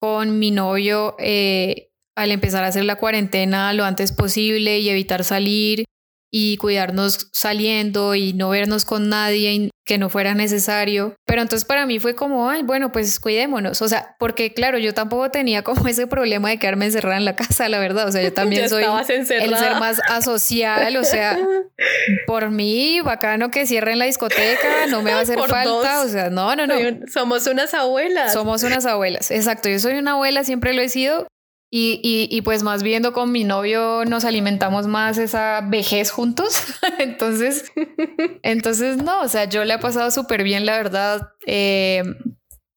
con 0.00 0.38
mi 0.38 0.50
novio 0.50 1.16
eh, 1.18 1.90
al 2.16 2.30
empezar 2.30 2.64
a 2.64 2.68
hacer 2.68 2.84
la 2.84 2.96
cuarentena 2.96 3.72
lo 3.72 3.84
antes 3.84 4.12
posible 4.12 4.78
y 4.78 4.88
evitar 4.88 5.24
salir 5.24 5.84
y 6.30 6.56
cuidarnos 6.58 7.28
saliendo 7.32 8.14
y 8.14 8.32
no 8.32 8.50
vernos 8.50 8.84
con 8.84 9.08
nadie 9.08 9.70
que 9.88 9.96
no 9.96 10.10
fuera 10.10 10.34
necesario. 10.34 11.14
Pero 11.26 11.40
entonces 11.40 11.66
para 11.66 11.86
mí 11.86 11.98
fue 11.98 12.14
como, 12.14 12.50
ay, 12.50 12.62
bueno, 12.62 12.92
pues 12.92 13.18
cuidémonos. 13.18 13.80
O 13.80 13.88
sea, 13.88 14.14
porque 14.18 14.52
claro, 14.52 14.76
yo 14.78 14.92
tampoco 14.92 15.30
tenía 15.30 15.62
como 15.62 15.86
ese 15.88 16.06
problema 16.06 16.50
de 16.50 16.58
quedarme 16.58 16.84
encerrada 16.84 17.16
en 17.16 17.24
la 17.24 17.34
casa, 17.34 17.68
la 17.68 17.78
verdad. 17.78 18.06
O 18.06 18.12
sea, 18.12 18.22
yo 18.22 18.32
también 18.34 18.68
soy 18.68 18.84
el 18.84 19.56
ser 19.56 19.76
más 19.80 19.98
asocial. 20.08 20.94
O 20.96 21.04
sea, 21.04 21.38
por 22.26 22.50
mí, 22.50 23.00
bacano 23.00 23.50
que 23.50 23.66
cierren 23.66 23.98
la 23.98 24.04
discoteca, 24.04 24.86
no 24.90 25.00
me 25.00 25.12
va 25.12 25.20
a 25.20 25.22
hacer 25.22 25.38
falta. 25.38 26.02
O 26.02 26.08
sea, 26.08 26.28
no, 26.28 26.54
no, 26.54 26.66
no. 26.66 26.74
Somos 27.10 27.46
unas 27.46 27.72
abuelas. 27.72 28.34
Somos 28.34 28.62
unas 28.62 28.84
abuelas. 28.84 29.30
Exacto. 29.30 29.70
Yo 29.70 29.78
soy 29.78 29.94
una 29.94 30.12
abuela, 30.12 30.44
siempre 30.44 30.74
lo 30.74 30.82
he 30.82 30.90
sido. 30.90 31.27
Y, 31.70 32.00
y, 32.02 32.34
y, 32.34 32.40
pues 32.40 32.62
más 32.62 32.82
viendo 32.82 33.12
con 33.12 33.30
mi 33.30 33.44
novio 33.44 34.04
nos 34.06 34.24
alimentamos 34.24 34.86
más 34.86 35.18
esa 35.18 35.60
vejez 35.60 36.10
juntos. 36.10 36.62
entonces, 36.98 37.70
entonces 38.42 38.96
no, 38.96 39.20
o 39.20 39.28
sea, 39.28 39.44
yo 39.44 39.64
le 39.64 39.74
he 39.74 39.78
pasado 39.78 40.10
súper 40.10 40.44
bien, 40.44 40.64
la 40.64 40.76
verdad. 40.78 41.28
Eh, 41.46 42.02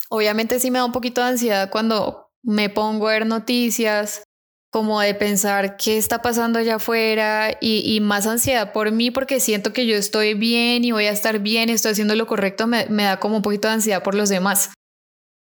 obviamente 0.10 0.60
sí 0.60 0.72
me 0.72 0.80
da 0.80 0.86
un 0.86 0.92
poquito 0.92 1.22
de 1.22 1.30
ansiedad 1.30 1.70
cuando 1.72 2.32
me 2.44 2.70
pongo 2.70 3.08
a 3.08 3.14
ver 3.14 3.26
noticias, 3.26 4.24
como 4.72 5.00
de 5.00 5.14
pensar 5.14 5.78
qué 5.78 5.98
está 5.98 6.22
pasando 6.22 6.60
allá 6.60 6.76
afuera 6.76 7.58
y, 7.62 7.84
y, 7.86 8.00
más 8.02 8.28
ansiedad 8.28 8.74
por 8.74 8.92
mí 8.92 9.12
porque 9.12 9.40
siento 9.40 9.74
que 9.74 9.86
yo 9.86 9.96
estoy 9.96 10.34
bien 10.34 10.84
y 10.84 10.92
voy 10.92 11.06
a 11.06 11.12
estar 11.12 11.40
bien 11.40 11.70
estoy 11.70 11.92
haciendo 11.92 12.16
lo 12.16 12.26
correcto, 12.26 12.68
me, 12.68 12.86
me 12.88 13.04
da 13.04 13.20
como 13.20 13.38
un 13.38 13.42
poquito 13.42 13.68
de 13.68 13.76
ansiedad 13.76 14.02
por 14.02 14.16
los 14.16 14.30
demás 14.30 14.72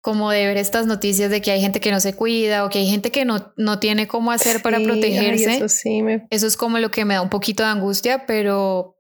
como 0.01 0.31
de 0.31 0.47
ver 0.47 0.57
estas 0.57 0.87
noticias 0.87 1.31
de 1.31 1.41
que 1.41 1.51
hay 1.51 1.61
gente 1.61 1.81
que 1.81 1.91
no 1.91 2.01
se 2.01 2.15
cuida 2.15 2.65
o 2.65 2.71
que 2.71 2.79
hay 2.79 2.87
gente 2.87 3.11
que 3.11 3.25
no, 3.25 3.53
no 3.57 3.79
tiene 3.79 4.07
cómo 4.07 4.31
hacer 4.31 4.63
para 4.63 4.79
protegerse. 4.81 5.57
eso, 5.57 5.69
sí 5.69 6.03
eso 6.31 6.47
es 6.47 6.57
como 6.57 6.79
lo 6.79 6.91
que 6.91 7.05
me 7.05 7.15
da 7.15 7.23
un 7.23 7.31
poquito 7.31 7.63
de 7.63 7.71
angustia, 7.71 8.25
pero, 8.27 8.97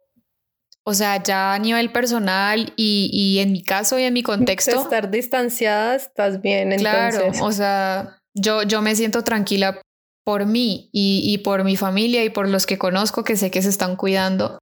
o 0.85 0.95
sea, 0.95 1.23
ya 1.23 1.55
a 1.55 1.59
nivel 1.59 1.93
personal 1.93 2.73
y, 2.77 3.11
y 3.13 3.39
en 3.39 3.53
mi 3.53 3.63
caso 3.63 3.99
y 3.99 4.03
en 4.03 4.15
mi 4.15 4.23
contexto. 4.23 4.81
Estar 4.81 5.11
distanciada, 5.11 5.95
estás 5.95 6.43
bien. 6.43 6.77
Claro, 6.77 7.31
o 7.43 7.53
sea, 7.53 8.19
yo, 8.35 8.63
yo 8.63 8.83
me 8.83 8.95
siento 8.97 9.23
tranquila 9.23 9.81
por 10.29 10.45
mí 10.45 10.91
y, 10.93 11.39
por 11.39 11.65
mi 11.65 11.79
familia 11.79 12.23
y 12.23 12.29
por 12.29 12.51
los 12.51 12.67
que 12.67 12.77
conozco 12.77 13.25
que 13.25 13.35
sé 13.35 13.51
que 13.51 13.63
se 13.63 13.71
están 13.71 13.97
cuidando. 13.97 14.59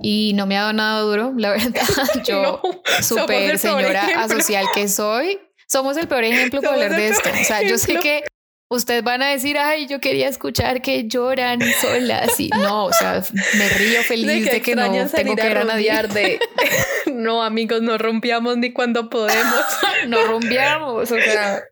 Y 0.00 0.32
no 0.34 0.46
me 0.46 0.56
ha 0.56 0.62
dado 0.62 0.72
nada 0.72 1.00
duro, 1.02 1.34
la 1.36 1.50
verdad. 1.52 1.82
Yo, 2.26 2.62
súper 3.02 3.58
señora 3.58 4.22
asocial 4.22 4.64
que 4.74 4.88
soy, 4.88 5.38
somos 5.66 5.96
el 5.96 6.08
peor 6.08 6.24
ejemplo 6.24 6.60
para 6.60 6.74
hablar 6.74 6.96
de 6.96 7.08
esto. 7.08 7.28
O 7.28 7.44
sea, 7.44 7.62
yo 7.62 7.78
sé 7.78 7.98
que 7.98 8.24
ustedes 8.68 9.02
van 9.02 9.22
a 9.22 9.28
decir, 9.28 9.58
ay, 9.58 9.86
yo 9.86 10.00
quería 10.00 10.28
escuchar 10.28 10.82
que 10.82 11.06
lloran 11.06 11.60
solas 11.80 12.38
y 12.38 12.48
no, 12.48 12.86
o 12.86 12.92
sea, 12.92 13.22
me 13.56 13.68
río 13.68 14.02
feliz 14.08 14.50
de 14.50 14.60
que, 14.60 14.74
no 14.74 14.90
tengo 15.08 15.36
que 15.36 15.54
nadie. 15.54 15.92
De, 16.08 16.40
no, 17.12 17.42
amigos, 17.42 17.82
no 17.82 17.98
rompíamos 17.98 18.56
ni 18.56 18.72
cuando 18.72 19.08
podemos. 19.08 19.64
no 20.08 20.24
rompíamos, 20.26 21.10
o 21.10 21.16
sea, 21.16 21.62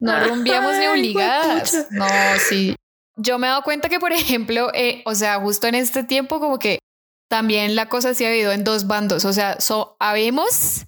no 0.00 0.24
rompíamos 0.24 0.76
ni 0.76 0.86
obligadas. 0.86 1.86
No, 1.90 2.06
sí. 2.48 2.74
Yo 3.16 3.38
me 3.38 3.46
he 3.46 3.50
dado 3.50 3.62
cuenta 3.62 3.88
que, 3.88 3.98
por 3.98 4.12
ejemplo, 4.12 4.70
eh, 4.74 5.02
o 5.06 5.14
sea, 5.14 5.40
justo 5.40 5.66
en 5.66 5.74
este 5.74 6.04
tiempo 6.04 6.38
como 6.38 6.58
que 6.58 6.80
también 7.28 7.74
la 7.74 7.88
cosa 7.88 8.14
se 8.14 8.26
ha 8.26 8.28
habido 8.28 8.52
en 8.52 8.62
dos 8.62 8.86
bandos, 8.86 9.24
o 9.24 9.32
sea, 9.32 9.60
so, 9.60 9.96
habemos 9.98 10.84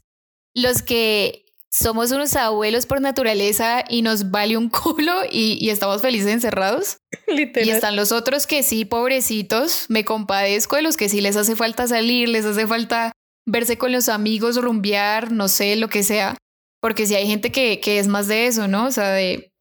los 0.55 0.83
que 0.83 1.48
somos 1.71 2.11
unos 2.13 2.35
abuelos 2.35 2.87
por 2.87 3.01
naturaleza 3.01 3.85
y 3.89 4.03
nos 4.03 4.31
vale 4.31 4.57
un 4.57 4.69
culo 4.71 5.13
y, 5.31 5.69
estamos 5.69 6.03
felices 6.03 6.33
encerrados. 6.33 6.99
Y 7.29 7.71
están 7.71 7.95
los 7.95 8.11
otros 8.11 8.47
que 8.47 8.63
sí, 8.63 8.85
pobrecitos, 8.87 9.87
me 9.89 10.05
compadezco 10.05 10.77
de 10.77 10.83
los 10.83 10.97
que 10.97 11.11
sí 11.11 11.21
les 11.21 11.37
hace 11.37 11.57
falta 11.57 11.87
salir, 11.87 12.29
les 12.29 12.47
hace 12.47 12.67
falta 12.67 13.13
verse 13.45 13.77
con 13.77 13.93
los 13.93 14.09
amigos, 14.09 14.57
rumbear, 14.57 15.31
no 15.31 15.49
sé, 15.49 15.77
lo 15.77 15.89
que 15.89 16.03
sea. 16.03 16.37
Porque 16.81 17.07
si 17.07 17.15
hay 17.17 17.27
gente 17.27 17.53
que, 17.53 17.81
que 17.81 17.99
es 17.99 18.09
más 18.09 18.29
de 18.29 18.47
eso, 18.47 18.67
¿no? 18.67 18.87
O 18.87 18.91
sea, 18.91 19.11
de, 19.11 19.53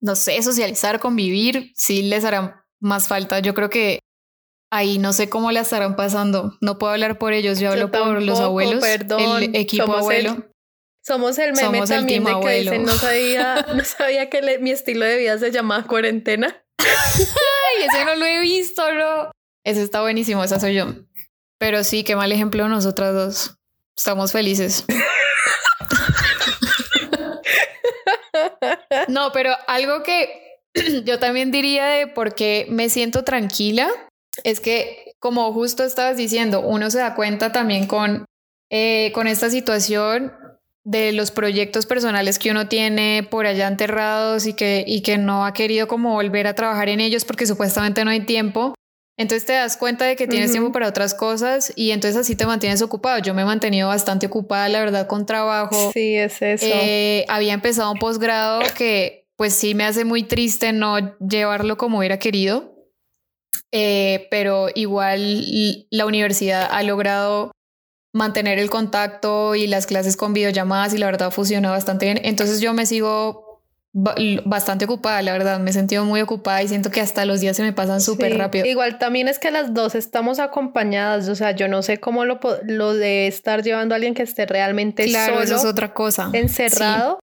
no 0.00 0.16
sé, 0.16 0.42
socializar, 0.42 0.98
convivir, 0.98 1.72
sí 1.76 2.02
les 2.02 2.24
hará 2.24 2.64
más 2.80 3.06
falta. 3.06 3.38
Yo 3.38 3.54
creo 3.54 3.70
que 3.70 4.00
ahí 4.72 4.98
no 4.98 5.12
sé 5.12 5.28
cómo 5.28 5.52
la 5.52 5.60
estarán 5.60 5.94
pasando. 5.94 6.56
No 6.60 6.78
puedo 6.78 6.92
hablar 6.92 7.18
por 7.18 7.32
ellos, 7.32 7.60
yo 7.60 7.70
hablo 7.70 7.90
por 7.90 8.22
los 8.22 8.40
abuelos, 8.40 8.82
el 8.84 9.54
equipo 9.54 9.94
abuelo. 9.94 10.51
Somos 11.04 11.36
el 11.38 11.52
meme 11.52 11.84
también 11.84 12.22
de 12.22 12.40
que 12.40 12.60
dicen, 12.60 12.84
no 12.84 12.92
sabía, 12.92 13.66
no 13.74 13.84
sabía 13.84 14.30
que 14.30 14.58
mi 14.60 14.70
estilo 14.70 15.04
de 15.04 15.18
vida 15.18 15.36
se 15.36 15.50
llamaba 15.50 15.84
cuarentena. 15.84 16.64
Ay, 16.78 17.88
ese 17.88 18.04
no 18.04 18.14
lo 18.14 18.24
he 18.24 18.40
visto, 18.40 18.92
no. 18.92 19.32
Ese 19.64 19.82
está 19.82 20.00
buenísimo, 20.00 20.44
esa 20.44 20.60
soy 20.60 20.74
yo. 20.74 20.94
Pero 21.58 21.82
sí, 21.82 22.04
qué 22.04 22.14
mal 22.14 22.30
ejemplo 22.30 22.68
nosotras 22.68 23.14
dos. 23.14 23.56
Estamos 23.96 24.30
felices. 24.30 24.84
no, 29.08 29.32
pero 29.32 29.56
algo 29.66 30.04
que 30.04 30.60
yo 31.04 31.18
también 31.18 31.50
diría 31.50 31.86
de 31.86 32.06
por 32.06 32.36
qué 32.36 32.66
me 32.68 32.88
siento 32.88 33.24
tranquila 33.24 33.90
es 34.44 34.60
que, 34.60 35.14
como 35.18 35.52
justo 35.52 35.82
estabas 35.82 36.16
diciendo, 36.16 36.60
uno 36.60 36.90
se 36.90 36.98
da 36.98 37.16
cuenta 37.16 37.52
también 37.52 37.86
con, 37.86 38.24
eh, 38.70 39.10
con 39.14 39.26
esta 39.26 39.50
situación 39.50 40.32
de 40.84 41.12
los 41.12 41.30
proyectos 41.30 41.86
personales 41.86 42.38
que 42.38 42.50
uno 42.50 42.68
tiene 42.68 43.26
por 43.30 43.46
allá 43.46 43.68
enterrados 43.68 44.46
y 44.46 44.54
que, 44.54 44.84
y 44.86 45.02
que 45.02 45.16
no 45.16 45.46
ha 45.46 45.52
querido 45.52 45.86
como 45.86 46.12
volver 46.12 46.46
a 46.46 46.54
trabajar 46.54 46.88
en 46.88 47.00
ellos 47.00 47.24
porque 47.24 47.46
supuestamente 47.46 48.04
no 48.04 48.10
hay 48.10 48.20
tiempo. 48.20 48.74
Entonces 49.18 49.44
te 49.44 49.52
das 49.52 49.76
cuenta 49.76 50.06
de 50.06 50.16
que 50.16 50.26
tienes 50.26 50.50
tiempo 50.50 50.72
para 50.72 50.88
otras 50.88 51.14
cosas 51.14 51.72
y 51.76 51.90
entonces 51.90 52.18
así 52.18 52.34
te 52.34 52.46
mantienes 52.46 52.82
ocupado. 52.82 53.18
Yo 53.20 53.34
me 53.34 53.42
he 53.42 53.44
mantenido 53.44 53.88
bastante 53.88 54.26
ocupada, 54.26 54.68
la 54.68 54.80
verdad, 54.80 55.06
con 55.06 55.26
trabajo. 55.26 55.92
Sí, 55.92 56.16
es 56.16 56.40
eso. 56.40 56.66
Eh, 56.66 57.24
había 57.28 57.52
empezado 57.52 57.92
un 57.92 57.98
posgrado 57.98 58.62
que 58.76 59.28
pues 59.36 59.54
sí 59.54 59.74
me 59.74 59.84
hace 59.84 60.04
muy 60.04 60.22
triste 60.22 60.72
no 60.72 61.16
llevarlo 61.18 61.76
como 61.76 61.98
hubiera 61.98 62.18
querido, 62.18 62.74
eh, 63.70 64.26
pero 64.30 64.68
igual 64.74 65.44
la 65.90 66.06
universidad 66.06 66.68
ha 66.70 66.82
logrado 66.82 67.52
mantener 68.12 68.58
el 68.58 68.70
contacto 68.70 69.54
y 69.54 69.66
las 69.66 69.86
clases 69.86 70.16
con 70.16 70.34
videollamadas 70.34 70.94
y 70.94 70.98
la 70.98 71.06
verdad 71.06 71.30
funciona 71.30 71.70
bastante 71.70 72.06
bien. 72.06 72.20
Entonces 72.22 72.60
yo 72.60 72.72
me 72.74 72.86
sigo 72.86 73.52
bastante 73.94 74.86
ocupada, 74.86 75.20
la 75.20 75.32
verdad, 75.32 75.60
me 75.60 75.70
he 75.70 75.72
sentido 75.74 76.06
muy 76.06 76.22
ocupada 76.22 76.62
y 76.62 76.68
siento 76.68 76.90
que 76.90 77.02
hasta 77.02 77.26
los 77.26 77.40
días 77.40 77.56
se 77.56 77.62
me 77.62 77.74
pasan 77.74 78.00
súper 78.00 78.38
rápido. 78.38 78.64
Igual 78.64 78.98
también 78.98 79.28
es 79.28 79.38
que 79.38 79.50
las 79.50 79.74
dos 79.74 79.94
estamos 79.94 80.38
acompañadas, 80.38 81.28
o 81.28 81.34
sea, 81.34 81.50
yo 81.50 81.68
no 81.68 81.82
sé 81.82 82.00
cómo 82.00 82.24
lo, 82.24 82.40
lo 82.64 82.94
de 82.94 83.26
estar 83.26 83.62
llevando 83.62 83.94
a 83.94 83.96
alguien 83.96 84.14
que 84.14 84.22
esté 84.22 84.46
realmente 84.46 85.04
claro, 85.04 85.34
solo, 85.34 85.44
eso 85.44 85.56
es 85.56 85.64
otra 85.66 85.92
cosa. 85.92 86.30
Encerrado 86.32 87.21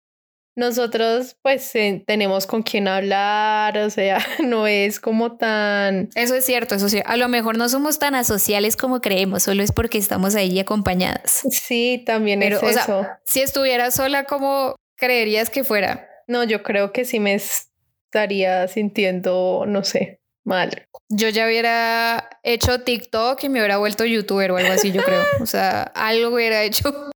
nosotros 0.55 1.37
pues 1.41 1.73
eh, 1.75 2.03
tenemos 2.05 2.45
con 2.45 2.63
quién 2.63 2.87
hablar, 2.87 3.77
o 3.77 3.89
sea, 3.89 4.19
no 4.43 4.67
es 4.67 4.99
como 4.99 5.37
tan... 5.37 6.09
Eso 6.15 6.35
es 6.35 6.45
cierto, 6.45 6.75
eso 6.75 6.89
sí. 6.89 7.01
A 7.05 7.17
lo 7.17 7.27
mejor 7.27 7.57
no 7.57 7.69
somos 7.69 7.99
tan 7.99 8.15
asociales 8.15 8.75
como 8.75 9.01
creemos, 9.01 9.43
solo 9.43 9.63
es 9.63 9.71
porque 9.71 9.97
estamos 9.97 10.35
ahí 10.35 10.59
acompañadas. 10.59 11.43
Sí, 11.49 12.03
también 12.05 12.43
es 12.43 12.61
eso. 12.61 13.07
si 13.25 13.41
estuviera 13.41 13.91
sola, 13.91 14.25
¿cómo 14.25 14.75
creerías 14.95 15.49
que 15.49 15.63
fuera? 15.63 16.07
No, 16.27 16.43
yo 16.43 16.61
creo 16.61 16.91
que 16.91 17.05
sí 17.05 17.19
me 17.19 17.35
estaría 17.35 18.67
sintiendo, 18.67 19.63
no 19.67 19.83
sé, 19.83 20.21
mal. 20.43 20.87
Yo 21.09 21.29
ya 21.29 21.47
hubiera 21.47 22.29
hecho 22.43 22.81
TikTok 22.81 23.43
y 23.43 23.49
me 23.49 23.59
hubiera 23.59 23.77
vuelto 23.77 24.05
youtuber 24.05 24.51
o 24.51 24.57
algo 24.57 24.73
así, 24.73 24.91
yo 24.91 25.03
creo. 25.03 25.23
O 25.41 25.45
sea, 25.45 25.83
algo 25.95 26.35
hubiera 26.35 26.63
hecho. 26.63 27.09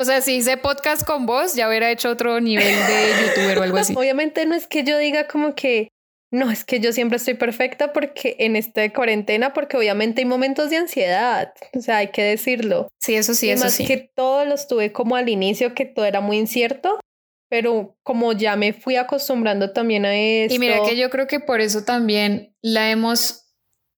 O 0.00 0.04
sea, 0.04 0.20
si 0.20 0.36
hice 0.36 0.56
podcast 0.56 1.04
con 1.04 1.26
vos, 1.26 1.54
ya 1.54 1.68
hubiera 1.68 1.90
hecho 1.90 2.10
otro 2.10 2.40
nivel 2.40 2.64
de 2.64 3.26
youtuber 3.26 3.58
o 3.58 3.62
algo 3.62 3.78
así. 3.78 3.94
Obviamente 3.96 4.46
no 4.46 4.54
es 4.54 4.66
que 4.68 4.84
yo 4.84 4.96
diga 4.96 5.26
como 5.26 5.54
que 5.54 5.88
no, 6.30 6.50
es 6.50 6.64
que 6.64 6.78
yo 6.78 6.92
siempre 6.92 7.16
estoy 7.16 7.34
perfecta 7.34 7.92
porque 7.92 8.36
en 8.38 8.54
esta 8.54 8.92
cuarentena, 8.92 9.54
porque 9.54 9.76
obviamente 9.76 10.20
hay 10.20 10.26
momentos 10.26 10.68
de 10.70 10.76
ansiedad, 10.76 11.52
o 11.74 11.80
sea, 11.80 11.98
hay 11.98 12.08
que 12.08 12.22
decirlo. 12.22 12.88
Sí, 13.00 13.14
eso 13.14 13.34
sí, 13.34 13.46
y 13.46 13.50
eso 13.50 13.64
más 13.64 13.78
que 13.78 14.10
todos 14.14 14.46
los 14.46 14.68
tuve 14.68 14.92
como 14.92 15.16
al 15.16 15.28
inicio, 15.28 15.74
que 15.74 15.86
todo 15.86 16.04
era 16.04 16.20
muy 16.20 16.36
incierto, 16.36 17.00
pero 17.48 17.96
como 18.02 18.32
ya 18.34 18.56
me 18.56 18.74
fui 18.74 18.96
acostumbrando 18.96 19.72
también 19.72 20.04
a 20.04 20.14
eso. 20.14 20.54
Y 20.54 20.58
mira 20.58 20.82
que 20.86 20.96
yo 20.96 21.08
creo 21.08 21.26
que 21.26 21.40
por 21.40 21.60
eso 21.62 21.84
también 21.84 22.54
la 22.62 22.90
hemos 22.90 23.46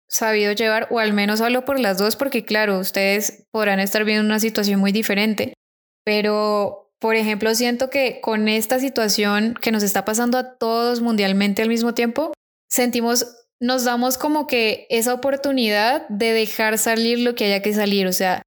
sabido 0.09 0.53
llevar, 0.53 0.87
o 0.91 1.01
al 1.01 1.13
menos 1.13 1.41
hablo 1.41 1.65
por 1.65 1.81
las 1.81 1.99
dos, 1.99 2.15
porque 2.15 2.45
claro, 2.45 2.79
ustedes 2.79 3.47
podrán 3.51 3.81
estar 3.81 4.05
viendo 4.05 4.25
una 4.25 4.39
situación 4.39 4.79
muy 4.79 4.93
diferente, 4.93 5.55
pero, 6.11 6.93
por 6.99 7.15
ejemplo, 7.15 7.55
siento 7.55 7.89
que 7.89 8.21
con 8.21 8.49
esta 8.49 8.81
situación 8.81 9.55
que 9.55 9.71
nos 9.71 9.85
está 9.85 10.05
pasando 10.05 10.39
a 10.39 10.59
todos 10.59 11.01
mundialmente 11.01 11.63
al 11.63 11.69
mismo 11.69 11.95
tiempo, 11.95 12.33
sentimos, 12.69 13.27
nos 13.61 13.85
damos 13.85 14.19
como 14.19 14.49
que 14.49 14.89
esa 14.91 15.15
oportunidad 15.15 16.09
de 16.09 16.33
dejar 16.33 16.79
salir 16.79 17.21
lo 17.21 17.37
que 17.37 17.45
haya 17.45 17.63
que 17.63 17.73
salir. 17.73 18.09
O 18.09 18.13
sea, 18.13 18.43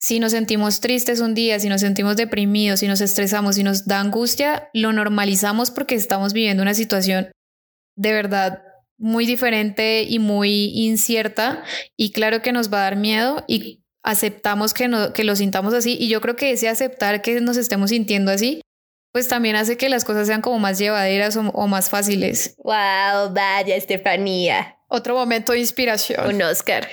si 0.00 0.20
nos 0.20 0.30
sentimos 0.30 0.78
tristes 0.78 1.18
un 1.18 1.34
día, 1.34 1.58
si 1.58 1.68
nos 1.68 1.80
sentimos 1.80 2.16
deprimidos, 2.16 2.78
si 2.78 2.86
nos 2.86 3.00
estresamos, 3.00 3.56
si 3.56 3.64
nos 3.64 3.84
da 3.84 3.98
angustia, 3.98 4.70
lo 4.72 4.92
normalizamos 4.92 5.72
porque 5.72 5.96
estamos 5.96 6.32
viviendo 6.32 6.62
una 6.62 6.74
situación 6.74 7.32
de 7.96 8.12
verdad 8.12 8.62
muy 8.96 9.26
diferente 9.26 10.04
y 10.04 10.20
muy 10.20 10.66
incierta 10.66 11.64
y 11.96 12.12
claro 12.12 12.42
que 12.42 12.52
nos 12.52 12.72
va 12.72 12.78
a 12.78 12.82
dar 12.82 12.96
miedo 12.96 13.42
y 13.48 13.82
aceptamos 14.08 14.72
que, 14.72 14.88
no, 14.88 15.12
que 15.12 15.22
lo 15.22 15.36
sintamos 15.36 15.74
así 15.74 15.98
y 16.00 16.08
yo 16.08 16.22
creo 16.22 16.34
que 16.34 16.52
ese 16.52 16.70
aceptar 16.70 17.20
que 17.20 17.42
nos 17.42 17.58
estemos 17.58 17.90
sintiendo 17.90 18.30
así, 18.30 18.62
pues 19.12 19.28
también 19.28 19.54
hace 19.54 19.76
que 19.76 19.90
las 19.90 20.06
cosas 20.06 20.26
sean 20.26 20.40
como 20.40 20.58
más 20.58 20.78
llevaderas 20.78 21.36
o, 21.36 21.66
más 21.66 21.90
fáciles. 21.90 22.54
Wow, 22.64 23.34
vaya 23.34 23.76
Estefanía. 23.76 24.76
Otro 24.88 25.14
momento 25.14 25.52
de 25.52 25.58
inspiración. 25.58 26.26
Un 26.26 26.40
Oscar. 26.40 26.88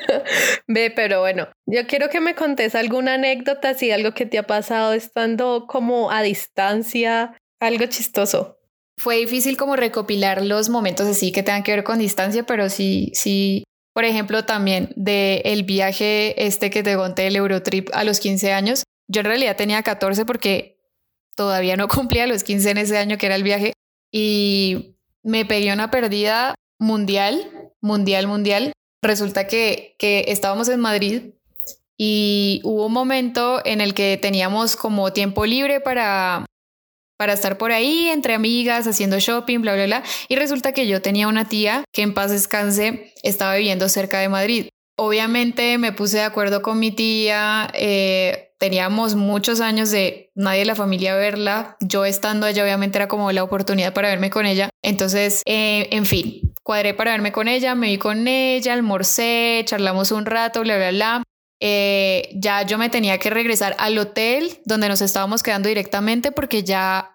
Ve, 0.68 0.92
pero 0.94 1.20
bueno, 1.20 1.48
yo 1.64 1.86
quiero 1.86 2.10
que 2.10 2.20
me 2.20 2.34
contes 2.34 2.74
alguna 2.74 3.14
anécdota, 3.14 3.72
si 3.72 3.90
algo 3.90 4.12
que 4.12 4.26
te 4.26 4.36
ha 4.36 4.46
pasado 4.46 4.92
estando 4.92 5.66
como 5.66 6.10
a 6.10 6.20
distancia, 6.20 7.34
algo 7.60 7.86
chistoso. 7.86 8.58
Fue 8.98 9.16
difícil 9.16 9.56
como 9.56 9.76
recopilar 9.76 10.44
los 10.44 10.68
momentos 10.68 11.06
así 11.06 11.32
que 11.32 11.42
tengan 11.42 11.62
que 11.62 11.72
ver 11.72 11.84
con 11.84 11.98
distancia, 11.98 12.42
pero 12.42 12.68
sí, 12.68 13.10
sí, 13.14 13.64
por 13.92 14.04
ejemplo, 14.04 14.44
también 14.44 14.92
de 14.96 15.42
el 15.44 15.64
viaje 15.64 16.46
este 16.46 16.70
que 16.70 16.82
te 16.82 16.96
conté, 16.96 17.26
el 17.26 17.36
Eurotrip 17.36 17.90
a 17.92 18.04
los 18.04 18.20
15 18.20 18.52
años. 18.52 18.84
Yo 19.08 19.20
en 19.20 19.26
realidad 19.26 19.56
tenía 19.56 19.82
14 19.82 20.24
porque 20.24 20.78
todavía 21.36 21.76
no 21.76 21.88
cumplía 21.88 22.26
los 22.26 22.44
15 22.44 22.70
en 22.70 22.78
ese 22.78 22.98
año 22.98 23.18
que 23.18 23.26
era 23.26 23.36
el 23.36 23.42
viaje 23.42 23.72
y 24.10 24.96
me 25.22 25.44
pegué 25.44 25.72
una 25.72 25.90
pérdida 25.90 26.54
mundial, 26.78 27.72
mundial, 27.80 28.26
mundial. 28.26 28.72
Resulta 29.02 29.46
que, 29.46 29.96
que 29.98 30.24
estábamos 30.28 30.68
en 30.68 30.80
Madrid 30.80 31.22
y 31.98 32.60
hubo 32.64 32.86
un 32.86 32.92
momento 32.92 33.60
en 33.64 33.80
el 33.80 33.94
que 33.94 34.16
teníamos 34.16 34.76
como 34.76 35.12
tiempo 35.12 35.44
libre 35.44 35.80
para 35.80 36.46
para 37.16 37.32
estar 37.32 37.58
por 37.58 37.72
ahí 37.72 38.08
entre 38.08 38.34
amigas, 38.34 38.86
haciendo 38.86 39.18
shopping, 39.18 39.60
bla, 39.60 39.74
bla, 39.74 39.86
bla. 39.86 40.02
Y 40.28 40.36
resulta 40.36 40.72
que 40.72 40.86
yo 40.86 41.02
tenía 41.02 41.28
una 41.28 41.48
tía 41.48 41.84
que 41.92 42.02
en 42.02 42.14
paz 42.14 42.30
descanse 42.30 43.12
estaba 43.22 43.56
viviendo 43.56 43.88
cerca 43.88 44.18
de 44.18 44.28
Madrid. 44.28 44.68
Obviamente 44.96 45.78
me 45.78 45.92
puse 45.92 46.18
de 46.18 46.24
acuerdo 46.24 46.62
con 46.62 46.78
mi 46.78 46.90
tía, 46.90 47.70
eh, 47.74 48.52
teníamos 48.58 49.16
muchos 49.16 49.60
años 49.60 49.90
de 49.90 50.30
nadie 50.34 50.60
de 50.60 50.66
la 50.66 50.74
familia 50.74 51.16
verla. 51.16 51.76
Yo 51.80 52.04
estando 52.04 52.46
allá, 52.46 52.62
obviamente 52.62 52.98
era 52.98 53.08
como 53.08 53.32
la 53.32 53.42
oportunidad 53.42 53.92
para 53.92 54.08
verme 54.08 54.30
con 54.30 54.46
ella. 54.46 54.68
Entonces, 54.82 55.42
eh, 55.46 55.88
en 55.90 56.06
fin, 56.06 56.52
cuadré 56.62 56.94
para 56.94 57.10
verme 57.10 57.32
con 57.32 57.48
ella, 57.48 57.74
me 57.74 57.88
vi 57.88 57.98
con 57.98 58.28
ella, 58.28 58.74
almorcé, 58.74 59.62
charlamos 59.64 60.12
un 60.12 60.26
rato, 60.26 60.60
bla, 60.60 60.76
bla, 60.76 60.90
bla. 60.90 61.22
Eh, 61.64 62.28
ya 62.34 62.62
yo 62.62 62.76
me 62.76 62.88
tenía 62.88 63.18
que 63.18 63.30
regresar 63.30 63.76
al 63.78 63.96
hotel 63.96 64.58
donde 64.64 64.88
nos 64.88 65.00
estábamos 65.00 65.44
quedando 65.44 65.68
directamente 65.68 66.32
porque 66.32 66.64
ya 66.64 67.14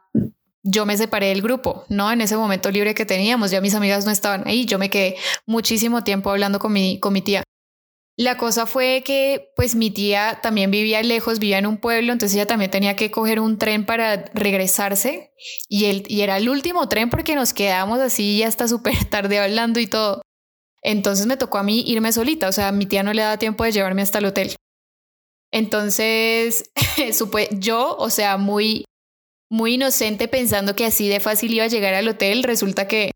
yo 0.63 0.86
me 0.86 0.95
separé 0.95 1.27
del 1.27 1.41
grupo, 1.41 1.83
¿no? 1.89 2.10
En 2.10 2.21
ese 2.21 2.38
momento 2.38 2.71
libre 2.71 2.95
que 2.95 3.05
teníamos, 3.05 3.51
ya 3.51 3.60
mis 3.60 3.75
amigas 3.75 4.05
no 4.05 4.12
estaban 4.12 4.47
ahí, 4.47 4.65
yo 4.65 4.79
me 4.79 4.89
quedé 4.89 5.17
muchísimo 5.45 6.05
tiempo 6.05 6.29
hablando 6.29 6.60
con 6.60 6.71
mi, 6.71 6.97
con 7.01 7.12
mi 7.12 7.21
tía. 7.21 7.43
La 8.15 8.38
cosa 8.38 8.65
fue 8.65 9.03
que 9.05 9.51
pues 9.57 9.75
mi 9.75 9.91
tía 9.91 10.39
también 10.41 10.71
vivía 10.71 11.03
lejos, 11.03 11.39
vivía 11.39 11.57
en 11.57 11.67
un 11.67 11.75
pueblo, 11.75 12.13
entonces 12.13 12.33
ella 12.38 12.47
también 12.47 12.71
tenía 12.71 12.95
que 12.95 13.12
coger 13.12 13.41
un 13.41 13.57
tren 13.57 13.86
para 13.86 14.31
regresarse 14.33 15.33
y, 15.67 16.03
y 16.07 16.21
era 16.21 16.38
el 16.38 16.47
último 16.47 16.88
tren 16.88 17.10
porque 17.10 17.36
nos 17.36 17.53
quedamos 17.53 17.99
así 17.99 18.43
hasta 18.43 18.69
súper 18.69 19.03
tarde 19.10 19.39
hablando 19.39 19.81
y 19.81 19.88
todo. 19.88 20.21
Entonces 20.81 21.25
me 21.25 21.37
tocó 21.37 21.57
a 21.57 21.63
mí 21.63 21.83
irme 21.87 22.11
solita, 22.11 22.47
o 22.47 22.51
sea, 22.51 22.71
mi 22.71 22.85
tía 22.85 23.03
no 23.03 23.13
le 23.13 23.21
daba 23.21 23.37
tiempo 23.37 23.63
de 23.63 23.71
llevarme 23.71 24.01
hasta 24.01 24.19
el 24.19 24.25
hotel. 24.25 24.55
Entonces, 25.51 26.71
supe, 27.13 27.49
yo, 27.51 27.95
o 27.97 28.09
sea, 28.09 28.37
muy, 28.37 28.85
muy 29.49 29.75
inocente 29.75 30.27
pensando 30.27 30.75
que 30.75 30.85
así 30.85 31.07
de 31.07 31.19
fácil 31.19 31.53
iba 31.53 31.65
a 31.65 31.69
llegar 31.69 31.93
al 31.93 32.07
hotel, 32.07 32.43
resulta 32.43 32.87
que 32.87 33.11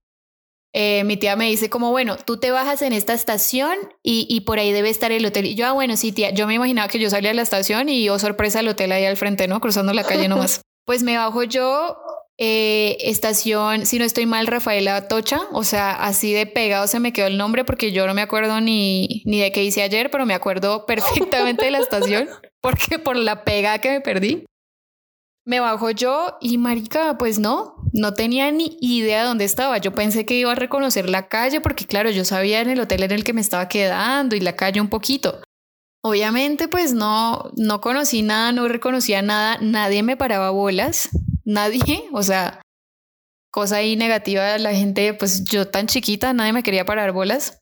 eh, 0.74 1.04
mi 1.04 1.18
tía 1.18 1.36
me 1.36 1.50
dice 1.50 1.70
como, 1.70 1.92
bueno, 1.92 2.16
tú 2.18 2.38
te 2.38 2.50
bajas 2.50 2.82
en 2.82 2.94
esta 2.94 3.14
estación 3.14 3.78
y, 4.02 4.26
y, 4.30 4.42
por 4.42 4.58
ahí 4.58 4.72
debe 4.72 4.90
estar 4.90 5.12
el 5.12 5.26
hotel. 5.26 5.46
Y 5.46 5.56
yo, 5.56 5.68
ah, 5.68 5.74
bueno, 5.74 5.98
sí, 5.98 6.14
tía, 6.14 6.32
yo 6.32 6.48
me 6.48 6.54
imaginaba 6.54 6.88
que 6.88 7.00
yo 7.00 7.10
salía 7.10 7.32
de 7.32 7.36
la 7.36 7.42
estación 7.42 7.90
y, 7.90 8.08
oh, 8.10 8.20
sorpresa, 8.20 8.62
el 8.62 8.70
hotel 8.70 8.94
ahí 8.94 9.06
al 9.06 9.18
frente, 9.18 9.48
¿no? 9.48 9.60
Cruzando 9.60 9.94
la 9.94 10.06
calle 10.06 10.30
nomás. 10.30 10.62
pues 10.86 11.04
me 11.04 11.18
bajo 11.18 11.44
yo, 11.44 11.98
eh, 12.44 12.98
estación, 13.02 13.86
si 13.86 14.00
no 14.00 14.04
estoy 14.04 14.26
mal, 14.26 14.48
Rafaela 14.48 15.08
Tocha, 15.08 15.42
o 15.52 15.64
sea, 15.64 15.92
así 15.92 16.34
de 16.34 16.48
pegado 16.48 16.88
se 16.88 17.00
me 17.00 17.14
quedó 17.14 17.28
el 17.28 17.38
nombre 17.38 17.64
porque 17.66 17.92
yo 17.92 18.08
no 18.08 18.16
me 18.16 18.24
acuerdo 18.24 18.60
ni, 18.62 19.22
ni 19.26 19.40
de 19.40 19.52
qué 19.52 19.64
hice 19.64 19.84
ayer, 19.84 20.10
pero 20.10 20.26
me 20.26 20.34
acuerdo 20.34 20.88
perfectamente 20.88 21.66
de 21.66 21.70
la 21.70 21.78
estación 21.78 22.28
porque 22.62 22.98
por 22.98 23.16
la 23.16 23.44
pega 23.44 23.78
que 23.78 23.92
me 23.92 24.02
perdí. 24.02 24.44
Me 25.46 25.60
bajo 25.60 25.92
yo 25.92 26.40
y 26.42 26.58
marica, 26.58 27.16
pues 27.20 27.38
no, 27.38 27.76
no 27.94 28.16
tenía 28.16 28.50
ni 28.50 28.76
idea 28.82 29.22
de 29.22 29.28
dónde 29.28 29.46
estaba. 29.46 29.78
Yo 29.78 29.94
pensé 29.94 30.26
que 30.26 30.34
iba 30.34 30.52
a 30.52 30.56
reconocer 30.56 31.08
la 31.10 31.28
calle 31.28 31.62
porque 31.62 31.86
claro, 31.86 32.10
yo 32.10 32.26
sabía 32.26 32.62
en 32.62 32.72
el 32.72 32.80
hotel 32.80 33.04
en 33.04 33.12
el 33.12 33.24
que 33.24 33.34
me 33.34 33.42
estaba 33.42 33.68
quedando 33.68 34.36
y 34.36 34.40
la 34.40 34.56
calle 34.56 34.82
un 34.82 34.90
poquito. 34.90 35.44
Obviamente 36.04 36.68
pues 36.68 36.92
no, 36.94 37.52
no 37.56 37.82
conocí 37.82 38.24
nada, 38.24 38.52
no 38.52 38.68
reconocía 38.68 39.22
nada, 39.22 39.60
nadie 39.62 40.02
me 40.02 40.18
paraba 40.18 40.50
bolas, 40.50 41.10
nadie, 41.46 42.06
o 42.14 42.24
sea, 42.24 42.62
cosa 43.52 43.78
ahí 43.78 43.96
negativa, 43.96 44.58
la 44.58 44.74
gente, 44.74 45.14
pues 45.14 45.44
yo 45.44 45.68
tan 45.68 45.88
chiquita, 45.88 46.34
nadie 46.34 46.54
me 46.54 46.64
quería 46.64 46.86
parar 46.86 47.12
bolas. 47.12 47.60